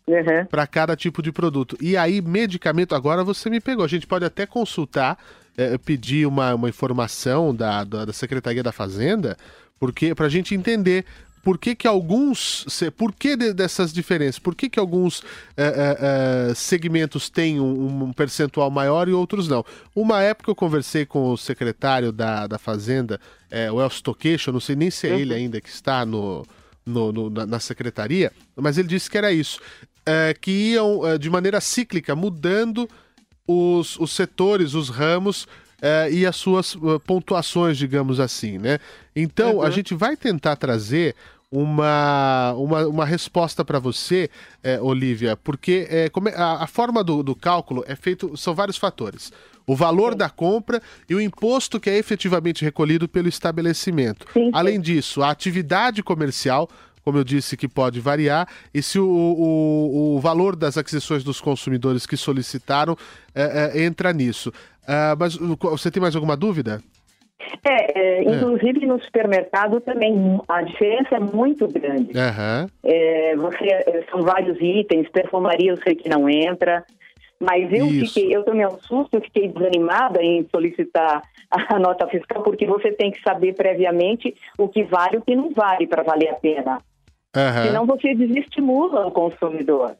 Uhum. 0.07 0.45
Para 0.47 0.67
cada 0.67 0.95
tipo 0.95 1.23
de 1.23 1.33
produto. 1.33 1.77
E 1.81 1.97
aí, 1.97 2.21
medicamento, 2.21 2.95
agora 2.95 3.25
você 3.25 3.49
me 3.49 3.61
pegou. 3.61 3.85
A 3.85 3.89
gente 3.89 4.07
pode 4.07 4.25
até 4.25 4.47
consultar, 4.47 5.19
é, 5.57 5.79
pedir 5.79 6.27
uma, 6.27 6.55
uma 6.55 6.69
informação 6.69 7.55
da, 7.55 7.85
da, 7.85 8.05
da 8.05 8.13
Secretaria 8.13 8.63
da 8.63 8.73
Fazenda, 8.73 9.37
porque 9.81 10.15
para 10.15 10.27
a 10.27 10.31
gente 10.31 10.55
entender 10.55 11.05
por 11.45 11.59
que, 11.59 11.75
que 11.75 11.87
alguns. 11.87 12.67
Por 12.97 13.13
que 13.13 13.37
dessas 13.37 13.93
diferenças? 13.93 14.39
Por 14.39 14.55
que, 14.55 14.71
que 14.71 14.81
alguns 14.81 15.23
é, 15.57 15.65
é, 15.65 16.51
é, 16.51 16.55
segmentos 16.55 17.29
têm 17.29 17.61
um, 17.61 18.05
um, 18.05 18.13
percentual 18.13 18.71
maior 18.71 19.09
e 19.09 19.13
outros 19.13 19.47
não? 19.47 19.63
Uma 19.95 20.23
época 20.23 20.51
eu 20.51 20.55
conversei 20.55 21.05
com 21.05 21.31
o 21.31 21.37
secretário 21.37 22.11
da, 22.11 22.47
da 22.47 22.59
Fazenda, 22.59 23.21
é, 23.51 23.71
o 23.71 23.81
Elcio 23.81 24.03
Toqueixo, 24.03 24.49
eu 24.49 24.55
não 24.55 24.61
sei 24.61 24.75
nem 24.75 24.91
se 24.91 25.07
é 25.07 25.13
uhum. 25.13 25.19
ele 25.19 25.35
ainda 25.35 25.61
que 25.61 25.69
está 25.69 26.07
no, 26.07 26.47
no, 26.85 27.13
no 27.13 27.29
na, 27.29 27.45
na, 27.45 27.61
secretaria, 27.61 28.33
mas 28.57 28.79
ele 28.79 28.89
disse 28.89 29.11
que 29.11 29.19
era 29.19 29.31
isso. 29.31 29.61
É, 30.07 30.35
que 30.39 30.51
iam 30.51 31.07
é, 31.07 31.19
de 31.19 31.29
maneira 31.29 31.61
cíclica 31.61 32.17
mudando 32.17 32.89
os, 33.47 33.99
os 33.99 34.13
setores, 34.13 34.73
os 34.73 34.89
ramos 34.89 35.47
uh, 35.85 36.11
e 36.11 36.25
as 36.25 36.37
suas 36.37 36.77
pontuações, 37.07 37.77
digamos 37.77 38.19
assim, 38.19 38.59
né? 38.59 38.79
Então, 39.15 39.57
uhum. 39.57 39.63
a 39.63 39.71
gente 39.71 39.95
vai 39.95 40.17
tentar 40.17 40.57
trazer 40.57 41.15
uma, 41.55 42.53
uma, 42.55 42.87
uma 42.87 43.05
resposta 43.05 43.65
para 43.65 43.79
você, 43.79 44.29
é, 44.61 44.81
Olivia, 44.81 45.37
porque 45.37 45.87
é, 45.89 46.11
a, 46.35 46.65
a, 46.65 46.67
forma 46.67 47.05
do, 47.05 47.23
do 47.23 47.37
cálculo 47.37 47.85
é 47.87 47.95
feito, 47.95 48.37
são 48.37 48.55
vários 48.55 48.77
fatores. 48.77 49.33
O 49.65 49.77
valor 49.77 50.13
sim. 50.13 50.19
da 50.19 50.29
compra 50.29 50.83
e 51.09 51.15
o 51.15 51.21
imposto 51.21 51.79
que 51.79 51.89
é 51.89 51.97
efetivamente 51.97 52.65
recolhido 52.65 53.09
pelo 53.09 53.29
estabelecimento. 53.29 54.27
Sim, 54.33 54.47
sim. 54.47 54.51
Além 54.53 54.81
disso, 54.81 55.23
a 55.23 55.31
atividade 55.31 56.03
comercial, 56.03 56.69
como 57.05 57.19
eu 57.19 57.25
disse, 57.25 57.57
que 57.57 57.69
pode 57.69 58.01
variar, 58.01 58.49
e 58.75 58.83
se 58.83 58.99
o, 58.99 59.07
o, 59.07 60.17
o 60.17 60.21
valor 60.21 60.57
das 60.57 60.77
aquisições 60.77 61.23
dos 61.23 61.41
consumidores 61.41 62.05
que 62.05 62.17
solicitaram 62.17 62.99
é, 63.33 63.71
é, 63.77 63.85
entra 63.85 64.13
nisso. 64.13 64.49
Uh, 64.83 65.17
mas 65.19 65.37
você 65.37 65.91
tem 65.91 66.01
mais 66.01 66.17
alguma 66.17 66.37
dúvida? 66.37 66.83
É, 67.65 67.99
é, 67.99 68.23
inclusive 68.23 68.85
é. 68.85 68.87
no 68.87 69.03
supermercado 69.03 69.81
também 69.81 70.41
a 70.49 70.63
diferença 70.63 71.17
é 71.17 71.21
muito 71.21 71.67
grande. 71.69 72.13
Uhum. 72.13 72.69
É, 72.83 73.37
você, 73.37 73.65
é, 73.65 74.05
são 74.11 74.23
vários 74.23 74.61
itens, 74.61 75.09
perfumaria 75.11 75.71
eu 75.71 75.77
sei 75.83 75.95
que 75.95 76.09
não 76.09 76.29
entra, 76.29 76.85
mas 77.41 77.73
eu 77.73 77.87
Isso. 77.87 78.15
fiquei, 78.15 78.35
eu 78.35 78.45
tomei 78.45 78.67
um 78.67 78.79
susto, 78.81 79.15
eu 79.15 79.21
fiquei 79.21 79.49
desanimada 79.49 80.23
em 80.23 80.47
solicitar 80.51 81.23
a 81.51 81.79
nota 81.79 82.07
fiscal, 82.09 82.43
porque 82.43 82.67
você 82.67 82.93
tem 82.93 83.11
que 83.11 83.23
saber 83.23 83.55
previamente 83.55 84.35
o 84.59 84.69
que 84.69 84.83
vale 84.83 85.17
e 85.17 85.19
o 85.19 85.23
que 85.23 85.37
não 85.37 85.51
vale 85.53 85.87
para 85.87 86.03
valer 86.03 86.31
a 86.31 86.35
pena. 86.35 86.79
Uhum. 87.37 87.67
Senão 87.67 87.87
você 87.87 88.15
desestimula 88.15 89.07
o 89.07 89.11
consumidor. 89.11 89.97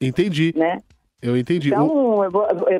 Entendi. 0.00 0.52
Né? 0.56 0.78
Eu 1.20 1.36
entendi. 1.36 1.68
Então, 1.68 2.20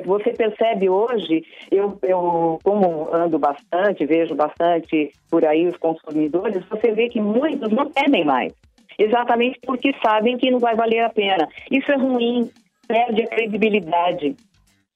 você 0.05 0.31
percebe 0.31 0.89
hoje, 0.89 1.43
eu, 1.69 1.97
eu 2.03 2.57
como 2.63 3.13
ando 3.13 3.37
bastante, 3.37 4.05
vejo 4.05 4.33
bastante 4.33 5.11
por 5.29 5.43
aí 5.43 5.67
os 5.67 5.75
consumidores, 5.77 6.63
você 6.69 6.91
vê 6.93 7.09
que 7.09 7.19
muitos 7.19 7.69
não 7.71 7.89
temem 7.89 8.23
mais. 8.23 8.53
exatamente 8.97 9.59
porque 9.65 9.93
sabem 10.01 10.37
que 10.37 10.49
não 10.49 10.59
vai 10.59 10.75
valer 10.75 11.01
a 11.01 11.09
pena. 11.09 11.47
Isso 11.69 11.91
é 11.91 11.97
ruim, 11.97 12.49
perde 12.87 13.23
a 13.23 13.27
credibilidade. 13.27 14.35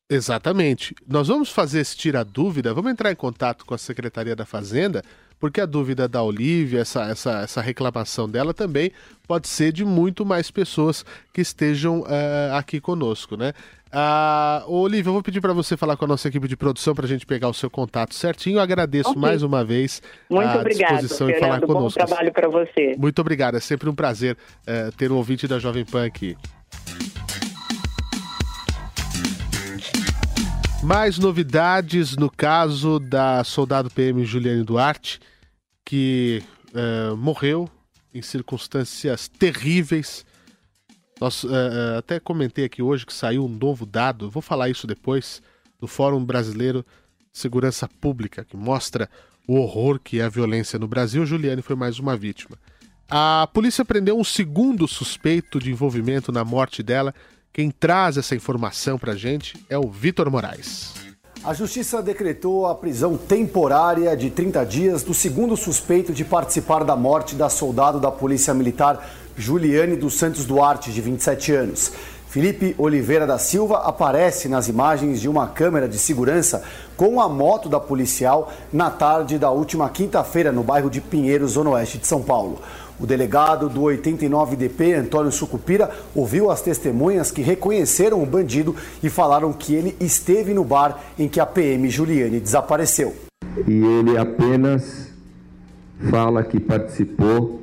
Exatamente. 0.09 0.93
Nós 1.07 1.27
vamos 1.27 1.51
fazer 1.51 1.79
esse 1.79 1.97
tira 1.97 2.23
dúvida, 2.23 2.73
vamos 2.73 2.91
entrar 2.91 3.11
em 3.11 3.15
contato 3.15 3.65
com 3.65 3.73
a 3.73 3.77
Secretaria 3.77 4.35
da 4.35 4.45
Fazenda, 4.45 5.01
porque 5.43 5.59
a 5.59 5.65
dúvida 5.65 6.07
da 6.07 6.23
Olivia, 6.23 6.79
essa, 6.79 7.03
essa, 7.03 7.41
essa 7.41 7.59
reclamação 7.59 8.29
dela 8.29 8.53
também 8.53 8.93
pode 9.27 9.49
ser 9.49 9.73
de 9.73 9.83
muito 9.83 10.25
mais 10.25 10.49
pessoas 10.49 11.05
que 11.33 11.41
estejam 11.41 11.99
uh, 11.99 12.53
aqui 12.53 12.79
conosco, 12.79 13.35
né? 13.35 13.51
Uh, 13.91 14.71
Olivia, 14.71 15.09
eu 15.09 15.13
vou 15.13 15.21
pedir 15.21 15.41
para 15.41 15.51
você 15.51 15.75
falar 15.75 15.97
com 15.97 16.05
a 16.05 16.07
nossa 16.07 16.29
equipe 16.29 16.47
de 16.47 16.55
produção 16.55 16.95
para 16.95 17.03
a 17.03 17.09
gente 17.09 17.25
pegar 17.25 17.49
o 17.49 17.53
seu 17.53 17.69
contato 17.69 18.15
certinho. 18.15 18.55
Eu 18.55 18.61
agradeço 18.61 19.09
okay. 19.09 19.21
mais 19.21 19.43
uma 19.43 19.65
vez 19.65 20.01
Muito 20.29 20.47
a 20.47 20.61
obrigado, 20.61 20.91
disposição 20.91 21.27
Fernando, 21.27 21.35
em 21.35 21.45
falar 21.45 21.61
conosco. 21.67 21.99
Bom 21.99 22.05
trabalho 22.05 22.31
para 22.31 22.47
você. 22.47 22.95
Muito 22.97 23.19
obrigado, 23.19 23.57
é 23.57 23.59
sempre 23.59 23.89
um 23.89 23.93
prazer 23.93 24.37
uh, 24.61 24.95
ter 24.95 25.11
um 25.11 25.17
ouvinte 25.17 25.45
da 25.45 25.59
Jovem 25.59 25.83
Pan 25.83 26.05
aqui. 26.05 26.37
Mais 30.81 31.19
novidades 31.19 32.15
no 32.15 32.31
caso 32.31 32.97
da 32.97 33.43
soldado 33.43 33.89
PM 33.89 34.23
Juliane 34.23 34.63
Duarte, 34.63 35.19
que 35.93 36.41
uh, 36.73 37.15
morreu 37.15 37.69
em 38.11 38.19
circunstâncias 38.23 39.27
terríveis. 39.27 40.25
Nós, 41.21 41.43
uh, 41.43 41.99
até 41.99 42.19
comentei 42.19 42.65
aqui 42.65 42.81
hoje 42.81 43.05
que 43.05 43.13
saiu 43.13 43.45
um 43.45 43.47
novo 43.47 43.85
dado, 43.85 44.27
vou 44.27 44.41
falar 44.41 44.69
isso 44.69 44.87
depois, 44.87 45.39
do 45.79 45.85
Fórum 45.85 46.25
Brasileiro 46.25 46.83
de 47.31 47.37
Segurança 47.37 47.87
Pública, 47.87 48.43
que 48.43 48.57
mostra 48.57 49.07
o 49.47 49.55
horror 49.55 49.99
que 49.99 50.19
é 50.19 50.23
a 50.23 50.29
violência 50.29 50.79
no 50.79 50.87
Brasil. 50.87 51.27
Juliane 51.27 51.61
foi 51.61 51.75
mais 51.75 51.99
uma 51.99 52.17
vítima. 52.17 52.57
A 53.07 53.47
polícia 53.53 53.85
prendeu 53.85 54.17
um 54.17 54.23
segundo 54.23 54.87
suspeito 54.87 55.59
de 55.59 55.69
envolvimento 55.69 56.31
na 56.31 56.43
morte 56.43 56.81
dela, 56.81 57.13
quem 57.53 57.69
traz 57.69 58.17
essa 58.17 58.35
informação 58.35 58.97
para 58.97 59.11
a 59.11 59.15
gente 59.15 59.63
é 59.69 59.77
o 59.77 59.91
Vitor 59.91 60.31
Moraes. 60.31 61.02
A 61.45 61.53
Justiça 61.53 62.01
decretou 62.01 62.65
a 62.65 62.73
prisão 62.73 63.17
temporária 63.17 64.15
de 64.15 64.29
30 64.29 64.65
dias 64.65 65.03
do 65.03 65.13
segundo 65.13 65.57
suspeito 65.57 66.13
de 66.13 66.23
participar 66.23 66.85
da 66.85 66.95
morte 66.95 67.35
da 67.35 67.49
soldado 67.49 67.99
da 67.99 68.09
Polícia 68.09 68.53
Militar 68.53 69.05
Juliane 69.35 69.97
dos 69.97 70.13
Santos 70.13 70.45
Duarte, 70.45 70.89
de 70.89 71.01
27 71.01 71.51
anos. 71.51 71.91
Felipe 72.29 72.73
Oliveira 72.77 73.27
da 73.27 73.37
Silva 73.37 73.79
aparece 73.79 74.47
nas 74.47 74.69
imagens 74.69 75.19
de 75.19 75.27
uma 75.27 75.45
câmera 75.45 75.87
de 75.87 75.99
segurança 75.99 76.63
com 76.95 77.19
a 77.19 77.27
moto 77.27 77.67
da 77.67 77.79
policial 77.79 78.49
na 78.71 78.89
tarde 78.89 79.37
da 79.37 79.51
última 79.51 79.89
quinta-feira 79.89 80.49
no 80.49 80.63
bairro 80.63 80.89
de 80.89 81.01
Pinheiros, 81.01 81.51
zona 81.51 81.71
oeste 81.71 81.97
de 81.97 82.07
São 82.07 82.21
Paulo. 82.21 82.59
O 82.99 83.05
delegado 83.05 83.67
do 83.69 83.81
89DP, 83.81 84.99
Antônio 84.99 85.31
Sucupira, 85.31 85.89
ouviu 86.15 86.51
as 86.51 86.61
testemunhas 86.61 87.31
que 87.31 87.41
reconheceram 87.41 88.21
o 88.21 88.25
bandido 88.25 88.75
e 89.01 89.09
falaram 89.09 89.51
que 89.51 89.73
ele 89.73 89.95
esteve 89.99 90.53
no 90.53 90.63
bar 90.63 90.99
em 91.17 91.27
que 91.27 91.39
a 91.39 91.45
PM 91.45 91.89
Juliane 91.89 92.39
desapareceu. 92.39 93.13
E 93.67 93.83
ele 93.83 94.17
apenas 94.17 95.11
fala 96.09 96.43
que 96.43 96.59
participou 96.59 97.61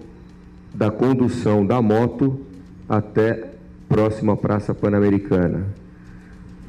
da 0.75 0.91
condução 0.91 1.65
da 1.65 1.81
moto 1.81 2.41
até 2.89 3.51
próxima 3.89 4.37
Praça 4.37 4.75
Pan-Americana. 4.75 5.67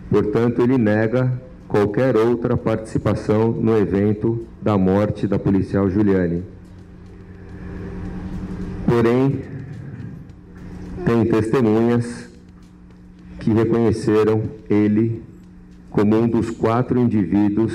Portanto, 0.09 0.61
ele 0.61 0.77
nega 0.77 1.31
qualquer 1.67 2.17
outra 2.17 2.57
participação 2.57 3.51
no 3.51 3.77
evento 3.77 4.45
da 4.61 4.77
morte 4.77 5.25
da 5.25 5.39
policial 5.39 5.89
Juliane. 5.89 6.43
Porém, 8.91 9.39
tem 11.05 11.23
testemunhas 11.23 12.29
que 13.39 13.49
reconheceram 13.53 14.43
ele 14.69 15.23
como 15.89 16.17
um 16.17 16.27
dos 16.27 16.49
quatro 16.49 16.99
indivíduos 16.99 17.73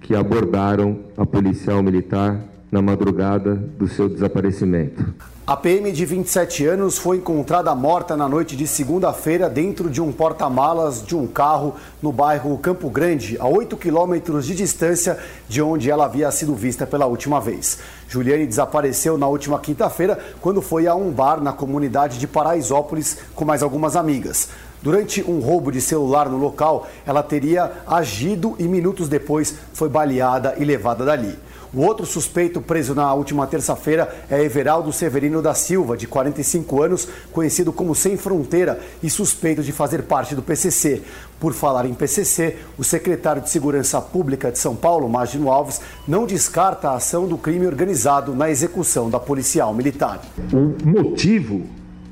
que 0.00 0.14
abordaram 0.14 1.00
a 1.16 1.26
policial 1.26 1.82
militar 1.82 2.40
na 2.70 2.80
madrugada 2.80 3.56
do 3.56 3.88
seu 3.88 4.08
desaparecimento. 4.08 5.04
A 5.46 5.58
PM 5.58 5.92
de 5.92 6.06
27 6.06 6.64
anos 6.64 6.96
foi 6.96 7.18
encontrada 7.18 7.74
morta 7.74 8.16
na 8.16 8.26
noite 8.26 8.56
de 8.56 8.66
segunda-feira 8.66 9.46
dentro 9.46 9.90
de 9.90 10.00
um 10.00 10.10
porta-malas 10.10 11.04
de 11.04 11.14
um 11.14 11.26
carro 11.26 11.74
no 12.00 12.10
bairro 12.10 12.56
Campo 12.56 12.88
Grande, 12.88 13.36
a 13.38 13.46
8 13.46 13.76
quilômetros 13.76 14.46
de 14.46 14.54
distância 14.54 15.18
de 15.46 15.60
onde 15.60 15.90
ela 15.90 16.06
havia 16.06 16.30
sido 16.30 16.54
vista 16.54 16.86
pela 16.86 17.04
última 17.04 17.42
vez. 17.42 17.78
Juliane 18.08 18.46
desapareceu 18.46 19.18
na 19.18 19.26
última 19.26 19.58
quinta-feira 19.58 20.18
quando 20.40 20.62
foi 20.62 20.86
a 20.86 20.94
um 20.94 21.10
bar 21.10 21.42
na 21.42 21.52
comunidade 21.52 22.18
de 22.18 22.26
Paraisópolis 22.26 23.18
com 23.34 23.44
mais 23.44 23.62
algumas 23.62 23.96
amigas. 23.96 24.48
Durante 24.80 25.22
um 25.22 25.40
roubo 25.40 25.70
de 25.70 25.82
celular 25.82 26.26
no 26.26 26.38
local, 26.38 26.88
ela 27.04 27.22
teria 27.22 27.70
agido 27.86 28.56
e 28.58 28.64
minutos 28.64 29.10
depois 29.10 29.54
foi 29.74 29.90
baleada 29.90 30.54
e 30.56 30.64
levada 30.64 31.04
dali. 31.04 31.38
O 31.74 31.80
outro 31.80 32.06
suspeito 32.06 32.60
preso 32.60 32.94
na 32.94 33.12
última 33.12 33.48
terça-feira 33.48 34.08
é 34.30 34.40
Everaldo 34.44 34.92
Severino 34.92 35.42
da 35.42 35.54
Silva, 35.54 35.96
de 35.96 36.06
45 36.06 36.80
anos, 36.80 37.08
conhecido 37.32 37.72
como 37.72 37.96
Sem 37.96 38.16
Fronteira 38.16 38.78
e 39.02 39.10
suspeito 39.10 39.60
de 39.60 39.72
fazer 39.72 40.02
parte 40.02 40.36
do 40.36 40.42
PCC. 40.42 41.02
Por 41.40 41.52
falar 41.52 41.84
em 41.84 41.92
PCC, 41.92 42.56
o 42.78 42.84
secretário 42.84 43.42
de 43.42 43.50
Segurança 43.50 44.00
Pública 44.00 44.52
de 44.52 44.58
São 44.60 44.76
Paulo, 44.76 45.08
Magino 45.08 45.50
Alves, 45.50 45.80
não 46.06 46.26
descarta 46.26 46.90
a 46.90 46.94
ação 46.94 47.26
do 47.26 47.36
crime 47.36 47.66
organizado 47.66 48.36
na 48.36 48.48
execução 48.48 49.10
da 49.10 49.18
policial 49.18 49.74
militar. 49.74 50.22
O 50.52 50.76
motivo, 50.86 51.62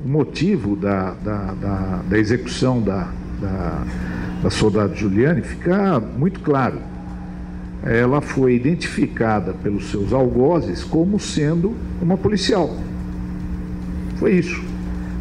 o 0.05 0.09
motivo 0.09 0.75
da, 0.75 1.13
da, 1.13 1.55
da, 1.55 2.03
da 2.09 2.19
execução 2.19 2.83
da, 2.83 3.09
da, 3.41 3.85
da 4.43 4.51
soldado 4.51 4.97
Juliane 4.97 5.41
fica 5.43 6.01
muito 6.01 6.41
claro 6.41 6.92
ela 7.85 8.21
foi 8.21 8.55
identificada 8.55 9.53
pelos 9.53 9.91
seus 9.91 10.13
algozes 10.13 10.85
como 10.85 11.19
sendo 11.19 11.75
uma 12.01 12.17
policial. 12.17 12.77
Foi 14.17 14.33
isso. 14.33 14.63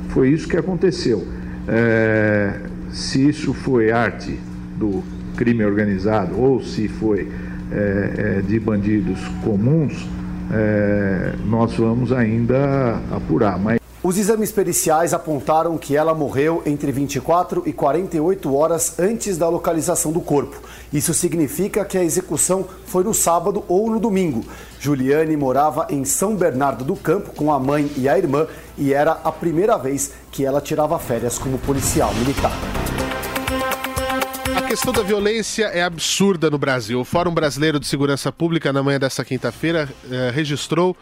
Foi 0.09 0.29
isso 0.29 0.47
que 0.47 0.57
aconteceu. 0.57 1.27
É, 1.67 2.59
se 2.91 3.27
isso 3.27 3.53
foi 3.53 3.91
arte 3.91 4.37
do 4.77 5.03
crime 5.35 5.65
organizado 5.65 6.39
ou 6.39 6.61
se 6.61 6.87
foi 6.87 7.27
é, 7.71 8.37
é, 8.37 8.41
de 8.41 8.59
bandidos 8.59 9.19
comuns, 9.43 10.07
é, 10.51 11.33
nós 11.45 11.73
vamos 11.75 12.11
ainda 12.11 12.99
apurar. 13.11 13.57
Mas 13.57 13.80
os 14.03 14.17
exames 14.17 14.51
periciais 14.51 15.13
apontaram 15.13 15.77
que 15.77 15.95
ela 15.95 16.15
morreu 16.15 16.63
entre 16.65 16.91
24 16.91 17.61
e 17.67 17.71
48 17.71 18.55
horas 18.55 18.99
antes 18.99 19.37
da 19.37 19.47
localização 19.47 20.11
do 20.11 20.19
corpo. 20.19 20.59
Isso 20.91 21.13
significa 21.13 21.85
que 21.85 21.99
a 21.99 22.03
execução 22.03 22.67
foi 22.87 23.03
no 23.03 23.13
sábado 23.13 23.63
ou 23.67 23.91
no 23.91 23.99
domingo. 23.99 24.43
Juliane 24.79 25.37
morava 25.37 25.85
em 25.91 26.03
São 26.03 26.35
Bernardo 26.35 26.83
do 26.83 26.95
Campo 26.95 27.31
com 27.35 27.53
a 27.53 27.59
mãe 27.59 27.91
e 27.95 28.09
a 28.09 28.17
irmã 28.17 28.47
e 28.75 28.91
era 28.91 29.11
a 29.23 29.31
primeira 29.31 29.77
vez 29.77 30.11
que 30.31 30.43
ela 30.43 30.59
tirava 30.59 30.97
férias 30.97 31.37
como 31.37 31.59
policial 31.59 32.11
militar. 32.15 32.53
A 34.57 34.63
questão 34.63 34.91
da 34.91 35.03
violência 35.03 35.65
é 35.65 35.83
absurda 35.83 36.49
no 36.49 36.57
Brasil. 36.57 37.01
O 37.01 37.05
Fórum 37.05 37.33
Brasileiro 37.33 37.79
de 37.79 37.85
Segurança 37.85 38.31
Pública, 38.31 38.73
na 38.73 38.81
manhã 38.81 38.97
desta 38.97 39.23
quinta-feira, 39.23 39.87
eh, 40.09 40.31
registrou 40.33 40.95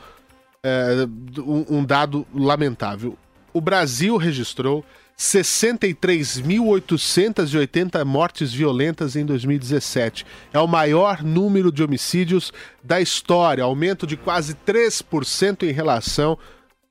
é, 0.63 1.06
um, 1.39 1.80
um 1.80 1.86
dado 1.86 2.26
lamentável. 2.34 3.17
O 3.54 3.62
Brasil 3.62 4.17
registrou 4.17 4.84
63.880 5.17 8.06
mortes 8.06 8.54
violentas 8.54 9.17
em 9.17 9.26
2017. 9.26 10.26
É 10.54 10.60
o 10.60 10.67
maior 10.67 11.24
número 11.24 11.72
de 11.72 11.82
homicídios 11.84 12.54
da 12.82 13.02
história, 13.02 13.63
aumento 13.63 14.08
de 14.08 14.15
quase 14.15 14.56
3% 14.65 15.63
em 15.63 15.74
relação 15.74 16.38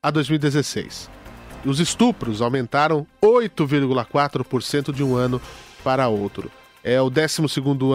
a 0.02 0.10
2016. 0.10 1.08
Os 1.64 1.80
estupros 1.80 2.42
aumentaram 2.42 3.06
8,4% 3.22 4.92
de 4.92 5.02
um 5.02 5.16
ano 5.16 5.40
para 5.82 6.08
outro. 6.08 6.50
É 6.82 7.00
o 7.00 7.10
12 7.10 7.42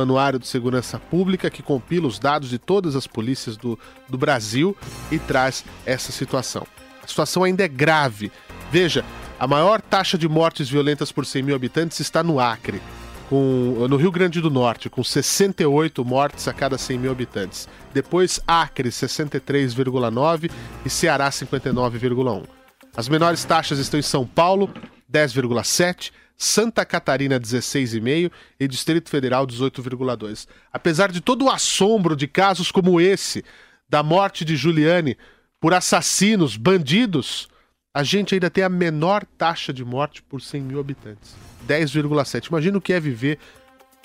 Anuário 0.01 0.39
de 0.39 0.47
Segurança 0.47 0.99
Pública 0.99 1.49
que 1.49 1.63
compila 1.63 2.07
os 2.07 2.19
dados 2.19 2.49
de 2.49 2.57
todas 2.57 2.95
as 2.95 3.07
polícias 3.07 3.55
do, 3.55 3.79
do 4.09 4.17
Brasil 4.17 4.75
e 5.11 5.17
traz 5.17 5.63
essa 5.85 6.11
situação. 6.11 6.67
A 7.01 7.07
situação 7.07 7.43
ainda 7.43 7.63
é 7.63 7.67
grave. 7.67 8.31
Veja, 8.71 9.03
a 9.39 9.47
maior 9.47 9.81
taxa 9.81 10.17
de 10.17 10.27
mortes 10.27 10.69
violentas 10.69 11.11
por 11.11 11.25
100 11.25 11.43
mil 11.43 11.55
habitantes 11.55 11.99
está 11.99 12.23
no 12.23 12.39
Acre, 12.39 12.81
com, 13.29 13.87
no 13.89 13.97
Rio 13.97 14.11
Grande 14.11 14.39
do 14.39 14.49
Norte, 14.49 14.89
com 14.89 15.03
68 15.03 16.03
mortes 16.05 16.47
a 16.47 16.53
cada 16.53 16.77
100 16.77 16.97
mil 16.97 17.11
habitantes. 17.11 17.67
Depois, 17.93 18.39
Acre, 18.47 18.89
63,9 18.89 20.51
e 20.85 20.89
Ceará, 20.89 21.29
59,1. 21.29 22.43
As 22.95 23.09
menores 23.09 23.43
taxas 23.43 23.79
estão 23.79 23.99
em 23.99 24.03
São 24.03 24.25
Paulo, 24.25 24.69
10,7 25.11 26.11
Santa 26.37 26.85
Catarina 26.85 27.39
16,5% 27.39 28.31
e 28.59 28.67
Distrito 28.67 29.09
Federal 29.09 29.45
18,2%. 29.47 30.47
Apesar 30.71 31.11
de 31.11 31.21
todo 31.21 31.45
o 31.45 31.49
assombro 31.49 32.15
de 32.15 32.27
casos 32.27 32.71
como 32.71 32.99
esse, 32.99 33.43
da 33.89 34.01
morte 34.01 34.43
de 34.43 34.55
Juliane 34.55 35.17
por 35.59 35.73
assassinos, 35.73 36.57
bandidos, 36.57 37.47
a 37.93 38.03
gente 38.03 38.33
ainda 38.33 38.49
tem 38.49 38.63
a 38.63 38.69
menor 38.69 39.23
taxa 39.37 39.71
de 39.71 39.85
morte 39.85 40.21
por 40.23 40.41
100 40.41 40.61
mil 40.61 40.79
habitantes. 40.79 41.35
10,7. 41.67 42.47
Imagina 42.47 42.77
o 42.77 42.81
que 42.81 42.91
é 42.91 42.99
viver, 42.99 43.37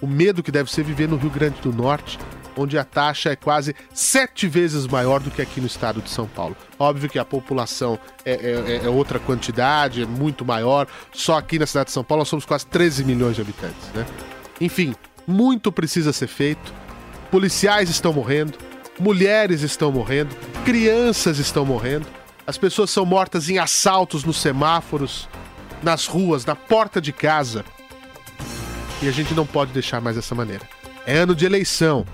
o 0.01 0.07
medo 0.07 0.43
que 0.43 0.53
deve 0.53 0.71
ser 0.71 0.85
viver 0.85 1.09
no 1.09 1.17
Rio 1.17 1.31
Grande 1.31 1.61
do 1.61 1.73
Norte, 1.73 2.19
onde 2.59 2.79
a 2.79 2.85
taxa 2.85 3.31
é 3.31 3.37
quase 3.37 3.75
sete 3.93 4.47
vezes 4.47 4.87
maior 4.87 5.21
do 5.21 5.31
que 5.31 5.41
aqui 5.41 5.61
no 5.61 5.67
estado 5.67 6.03
de 6.03 6.11
São 6.11 6.27
Paulo. 6.27 6.57
Óbvio 6.79 7.09
que 7.09 7.19
a 7.19 7.25
população 7.25 7.99
é, 8.25 8.33
é, 8.33 8.81
é, 8.85 8.89
outra 8.89 9.19
quantidade, 9.19 10.03
é 10.03 10.07
muito 10.07 10.45
maior. 10.45 10.87
Só 11.13 11.39
aqui 11.39 11.59
na 11.59 11.67
cidade 11.67 11.87
de 11.87 11.93
São 11.93 12.05
Paulo 12.05 12.21
nós 12.21 12.29
somos 12.29 12.45
quase 12.45 12.67
13 12.67 13.05
milhões 13.05 13.37
de 13.37 13.43
habitantes, 13.43 13.89
né? 13.95 14.07
Enfim, 14.61 14.95
muito 15.27 15.71
precisa 15.71 16.13
ser 16.13 16.27
feito. 16.27 16.73
Policiais 17.31 17.91
estão 17.91 18.13
morrendo, 18.13 18.59
mulheres 18.99 19.63
estão 19.63 19.93
morrendo, 19.93 20.35
crianças 20.65 21.39
estão 21.39 21.65
morrendo. 21.65 22.07
As 22.47 22.57
pessoas 22.57 22.91
são 22.91 23.05
mortas 23.05 23.51
em 23.51 23.59
assaltos 23.59 24.25
nos 24.25 24.41
semáforos, 24.41 25.29
nas 25.83 26.07
ruas, 26.07 26.47
na 26.47 26.57
porta 26.57 27.01
de 27.01 27.13
casa. 27.13 27.65
E 29.03 29.09
a 29.09 29.13
gente 29.13 29.35
não 29.35 29.47
pode 29.47 29.73
deixar 29.73 30.01
mais 30.01 30.17
dessa 30.17 30.35
maneira. 30.35 30.67
É 31.09 31.17
ano 31.17 31.35
de 31.35 31.47
eleição. 31.47 32.05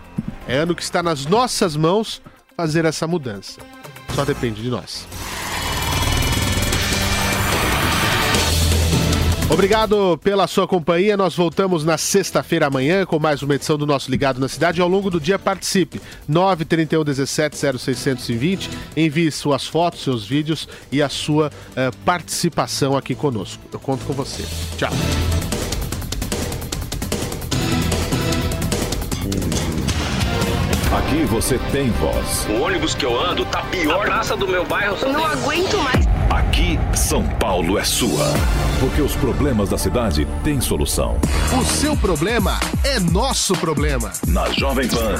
É 0.46 0.56
ano 0.56 0.72
que 0.72 0.80
está 0.80 1.02
nas 1.02 1.26
nossas 1.26 1.74
mãos 1.74 2.22
fazer 2.56 2.84
essa 2.84 3.08
mudança. 3.08 3.60
Só 4.14 4.24
depende 4.24 4.62
de 4.62 4.70
nós. 4.70 5.04
Obrigado 9.50 10.16
pela 10.22 10.46
sua 10.46 10.68
companhia. 10.68 11.16
Nós 11.16 11.34
voltamos 11.34 11.84
na 11.84 11.98
sexta-feira 11.98 12.68
amanhã 12.68 13.04
com 13.04 13.18
mais 13.18 13.42
uma 13.42 13.56
edição 13.56 13.76
do 13.76 13.84
nosso 13.84 14.08
Ligado 14.08 14.38
na 14.38 14.46
Cidade. 14.46 14.80
Ao 14.80 14.88
longo 14.88 15.10
do 15.10 15.20
dia, 15.20 15.40
participe. 15.40 16.00
931 16.28 17.02
17 17.02 17.56
0620. 17.76 18.70
Envie 18.96 19.28
suas 19.32 19.66
fotos, 19.66 20.04
seus 20.04 20.24
vídeos 20.24 20.68
e 20.92 21.02
a 21.02 21.08
sua 21.08 21.48
uh, 21.48 21.96
participação 22.04 22.96
aqui 22.96 23.16
conosco. 23.16 23.60
Eu 23.72 23.80
conto 23.80 24.04
com 24.04 24.12
você. 24.12 24.44
Tchau. 24.78 24.92
Aqui 31.14 31.24
você 31.26 31.60
tem 31.70 31.92
voz. 31.92 32.44
O 32.50 32.60
ônibus 32.60 32.92
que 32.92 33.04
eu 33.04 33.16
ando 33.24 33.44
tá 33.44 33.62
pior. 33.62 34.02
A 34.02 34.04
praça 34.04 34.36
do 34.36 34.48
meu 34.48 34.66
bairro. 34.66 34.96
Não 35.12 35.24
aguento 35.24 35.78
mais. 35.78 36.04
Aqui, 36.28 36.76
São 36.92 37.24
Paulo 37.38 37.78
é 37.78 37.84
sua. 37.84 38.34
Porque 38.80 39.00
os 39.00 39.14
problemas 39.14 39.68
da 39.68 39.78
cidade 39.78 40.26
têm 40.42 40.60
solução. 40.60 41.16
O 41.56 41.64
seu 41.64 41.96
problema 41.96 42.58
é 42.82 42.98
nosso 42.98 43.54
problema. 43.54 44.10
Na 44.26 44.50
Jovem 44.50 44.88
Pan. 44.88 45.14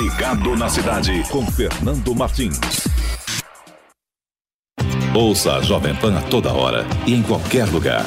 Ligado 0.00 0.54
na 0.54 0.68
cidade 0.68 1.20
com 1.32 1.44
Fernando 1.50 2.14
Martins. 2.14 2.60
Ouça 5.12 5.56
a 5.56 5.62
Jovem 5.62 5.96
Pan 5.96 6.16
a 6.16 6.22
toda 6.22 6.52
hora 6.52 6.86
e 7.08 7.14
em 7.14 7.22
qualquer 7.24 7.66
lugar. 7.66 8.06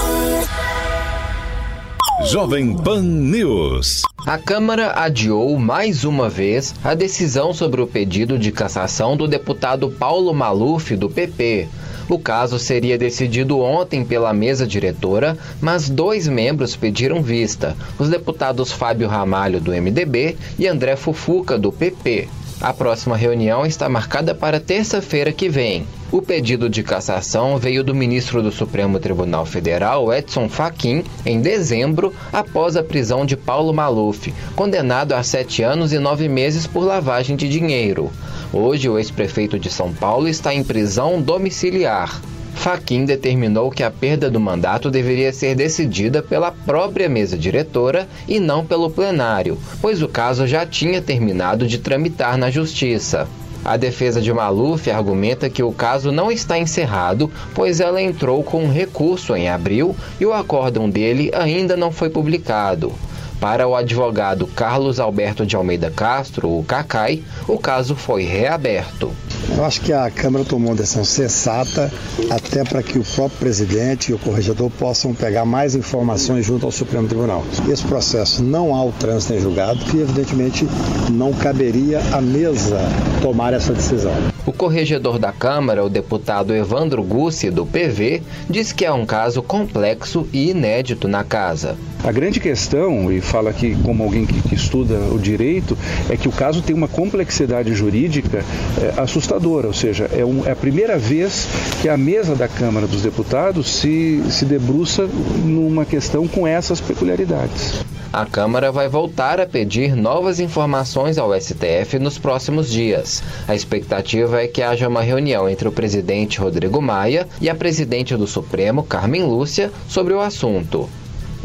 Jovem 2.23 2.75
Pan 2.77 3.01
News. 3.01 4.03
A 4.25 4.37
Câmara 4.37 4.93
adiou 4.95 5.57
mais 5.57 6.03
uma 6.03 6.29
vez 6.29 6.73
a 6.83 6.93
decisão 6.93 7.53
sobre 7.53 7.81
o 7.81 7.87
pedido 7.87 8.37
de 8.37 8.51
cassação 8.51 9.17
do 9.17 9.27
deputado 9.27 9.89
Paulo 9.89 10.31
Maluf, 10.33 10.95
do 10.95 11.09
PP. 11.09 11.67
O 12.07 12.19
caso 12.19 12.59
seria 12.59 12.97
decidido 12.97 13.59
ontem 13.59 14.05
pela 14.05 14.33
mesa 14.33 14.67
diretora, 14.67 15.37
mas 15.59 15.89
dois 15.89 16.27
membros 16.27 16.75
pediram 16.75 17.23
vista: 17.23 17.75
os 17.97 18.07
deputados 18.07 18.71
Fábio 18.71 19.07
Ramalho, 19.07 19.59
do 19.59 19.71
MDB, 19.71 20.37
e 20.59 20.67
André 20.67 20.95
Fufuca, 20.95 21.57
do 21.57 21.71
PP. 21.71 22.27
A 22.61 22.71
próxima 22.71 23.17
reunião 23.17 23.65
está 23.65 23.89
marcada 23.89 24.35
para 24.35 24.59
terça-feira 24.59 25.31
que 25.31 25.49
vem. 25.49 25.83
O 26.11 26.21
pedido 26.21 26.69
de 26.69 26.83
cassação 26.83 27.57
veio 27.57 27.83
do 27.83 27.95
ministro 27.95 28.43
do 28.43 28.51
Supremo 28.51 28.99
Tribunal 28.99 29.47
Federal, 29.47 30.13
Edson 30.13 30.47
Fachin, 30.47 31.03
em 31.25 31.41
dezembro, 31.41 32.13
após 32.31 32.77
a 32.77 32.83
prisão 32.83 33.25
de 33.25 33.35
Paulo 33.35 33.73
Maluf, 33.73 34.31
condenado 34.55 35.13
a 35.13 35.23
sete 35.23 35.63
anos 35.63 35.91
e 35.91 35.97
nove 35.97 36.27
meses 36.27 36.67
por 36.67 36.83
lavagem 36.83 37.35
de 37.35 37.49
dinheiro. 37.49 38.11
Hoje, 38.53 38.87
o 38.87 38.99
ex-prefeito 38.99 39.57
de 39.57 39.71
São 39.71 39.91
Paulo 39.91 40.27
está 40.27 40.53
em 40.53 40.63
prisão 40.63 41.19
domiciliar. 41.19 42.21
Faquim 42.53 43.05
determinou 43.05 43.71
que 43.71 43.83
a 43.83 43.89
perda 43.89 44.29
do 44.29 44.39
mandato 44.39 44.91
deveria 44.91 45.33
ser 45.33 45.55
decidida 45.55 46.21
pela 46.21 46.51
própria 46.51 47.09
mesa 47.09 47.37
diretora 47.37 48.07
e 48.27 48.39
não 48.39 48.65
pelo 48.65 48.89
plenário, 48.89 49.57
pois 49.81 50.01
o 50.01 50.07
caso 50.07 50.45
já 50.45 50.65
tinha 50.65 51.01
terminado 51.01 51.65
de 51.65 51.79
tramitar 51.79 52.37
na 52.37 52.51
justiça. 52.51 53.27
A 53.63 53.77
defesa 53.77 54.19
de 54.19 54.33
Maluf 54.33 54.89
argumenta 54.89 55.49
que 55.49 55.61
o 55.61 55.71
caso 55.71 56.11
não 56.11 56.31
está 56.31 56.57
encerrado, 56.57 57.31
pois 57.53 57.79
ela 57.79 58.01
entrou 58.01 58.43
com 58.43 58.63
um 58.63 58.71
recurso 58.71 59.35
em 59.35 59.49
abril 59.49 59.95
e 60.19 60.25
o 60.25 60.33
acórdão 60.33 60.89
dele 60.89 61.31
ainda 61.33 61.77
não 61.77 61.91
foi 61.91 62.09
publicado. 62.09 62.91
Para 63.39 63.67
o 63.67 63.75
advogado 63.75 64.45
Carlos 64.47 64.99
Alberto 64.99 65.45
de 65.45 65.55
Almeida 65.55 65.89
Castro, 65.89 66.47
o 66.47 66.63
CACAI, 66.63 67.23
o 67.47 67.57
caso 67.57 67.95
foi 67.95 68.23
reaberto. 68.23 69.11
Eu 69.57 69.65
acho 69.65 69.81
que 69.81 69.93
a 69.93 70.09
Câmara 70.09 70.45
tomou 70.45 70.69
uma 70.69 70.75
decisão 70.75 71.03
sensata, 71.03 71.91
até 72.29 72.63
para 72.63 72.81
que 72.81 72.97
o 72.97 73.03
próprio 73.03 73.39
presidente 73.39 74.11
e 74.11 74.13
o 74.13 74.19
corregedor 74.19 74.69
possam 74.71 75.13
pegar 75.13 75.45
mais 75.45 75.75
informações 75.75 76.45
junto 76.45 76.65
ao 76.65 76.71
Supremo 76.71 77.07
Tribunal. 77.07 77.43
Esse 77.69 77.83
processo 77.83 78.43
não 78.43 78.73
há 78.75 78.83
o 78.83 78.91
trânsito 78.91 79.33
em 79.33 79.39
julgado 79.39 79.79
e, 79.93 80.01
evidentemente, 80.01 80.67
não 81.11 81.33
caberia 81.33 81.99
à 82.11 82.21
mesa 82.21 82.79
tomar 83.21 83.53
essa 83.53 83.73
decisão. 83.73 84.13
O 84.45 84.51
corregedor 84.51 85.19
da 85.19 85.31
Câmara, 85.31 85.83
o 85.83 85.89
deputado 85.89 86.55
Evandro 86.55 87.03
Gussi, 87.03 87.51
do 87.51 87.65
PV, 87.65 88.23
diz 88.49 88.71
que 88.71 88.85
é 88.85 88.91
um 88.91 89.05
caso 89.05 89.43
complexo 89.43 90.27
e 90.33 90.49
inédito 90.49 91.07
na 91.07 91.23
casa. 91.23 91.77
A 92.03 92.11
grande 92.11 92.39
questão, 92.39 93.11
e 93.11 93.21
fala 93.21 93.51
aqui 93.51 93.77
como 93.83 94.03
alguém 94.03 94.25
que, 94.25 94.41
que, 94.41 94.55
estuda 94.55 94.95
o 95.11 95.19
direito, 95.19 95.77
é 96.09 96.17
que 96.17 96.27
o 96.27 96.31
caso 96.31 96.63
tem 96.63 96.75
uma 96.75 96.87
complexidade 96.87 97.75
jurídica 97.75 98.43
é, 98.81 98.99
assustadora, 98.99 99.67
ou 99.67 99.73
seja, 99.73 100.09
é, 100.11 100.25
um, 100.25 100.43
é, 100.45 100.51
a 100.51 100.55
primeira 100.55 100.97
vez 100.97 101.47
que 101.79 101.87
a 101.87 101.95
mesa 101.95 102.35
da 102.35 102.47
Câmara 102.47 102.87
dos 102.87 103.03
Deputados 103.03 103.69
se, 103.69 104.19
se 104.31 104.45
debruça 104.45 105.07
numa 105.45 105.85
questão 105.85 106.27
com 106.27 106.47
essas 106.47 106.81
peculiaridades. 106.81 107.85
A 108.11 108.25
Câmara 108.25 108.71
vai 108.71 108.89
voltar 108.89 109.39
a 109.39 109.45
pedir 109.45 109.95
novas 109.95 110.39
informações 110.39 111.19
ao 111.19 111.39
STF 111.39 111.99
nos 111.99 112.17
próximos 112.17 112.69
dias. 112.69 113.23
A 113.47 113.53
expectativa 113.53 114.41
é 114.41 114.47
que 114.47 114.63
haja 114.63 114.89
uma 114.89 115.03
reunião 115.03 115.47
entre 115.47 115.67
o 115.67 115.71
presidente 115.71 116.39
Rodrigo 116.39 116.81
Maia 116.81 117.27
e 117.39 117.47
a 117.47 117.55
presidente 117.55 118.17
do 118.17 118.25
Supremo, 118.25 118.83
Carmen 118.83 119.23
Lúcia, 119.23 119.71
sobre 119.87 120.13
o 120.15 120.19
assunto. 120.19 120.89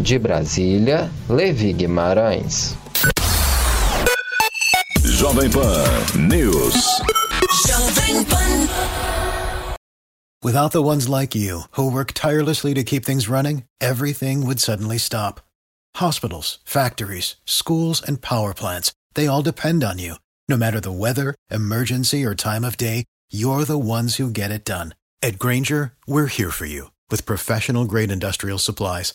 De 0.03 0.19
Brasília, 0.19 1.11
Levi 1.29 1.73
Guimarães. 1.73 2.77
Jovem 5.01 5.51
Pan 5.51 6.29
News. 6.29 7.01
Jovem 7.67 8.29
Pan. 8.29 9.77
Without 10.43 10.73
the 10.73 10.83
ones 10.83 11.09
like 11.09 11.35
you, 11.35 11.63
who 11.73 11.91
work 11.91 12.13
tirelessly 12.13 12.75
to 12.75 12.85
keep 12.85 13.07
things 13.07 13.27
running, 13.29 13.65
everything 13.81 14.45
would 14.45 14.61
suddenly 14.61 14.99
stop. 14.99 15.41
Hospitals, 15.97 16.59
factories, 16.67 17.37
schools, 17.47 18.03
and 18.07 18.21
power 18.21 18.53
plants, 18.53 18.93
they 19.15 19.27
all 19.27 19.43
depend 19.43 19.83
on 19.83 19.99
you. 19.99 20.17
No 20.47 20.59
matter 20.59 20.79
the 20.79 20.93
weather, 20.93 21.35
emergency, 21.51 22.23
or 22.23 22.35
time 22.35 22.65
of 22.65 22.77
day, 22.77 23.07
you're 23.31 23.65
the 23.65 23.79
ones 23.79 24.17
who 24.17 24.31
get 24.31 24.51
it 24.51 24.65
done. 24.65 24.95
At 25.23 25.39
Granger, 25.39 25.95
we're 26.07 26.27
here 26.27 26.51
for 26.51 26.67
you 26.67 26.91
with 27.11 27.25
professional 27.25 27.87
grade 27.87 28.11
industrial 28.11 28.59
supplies. 28.59 29.15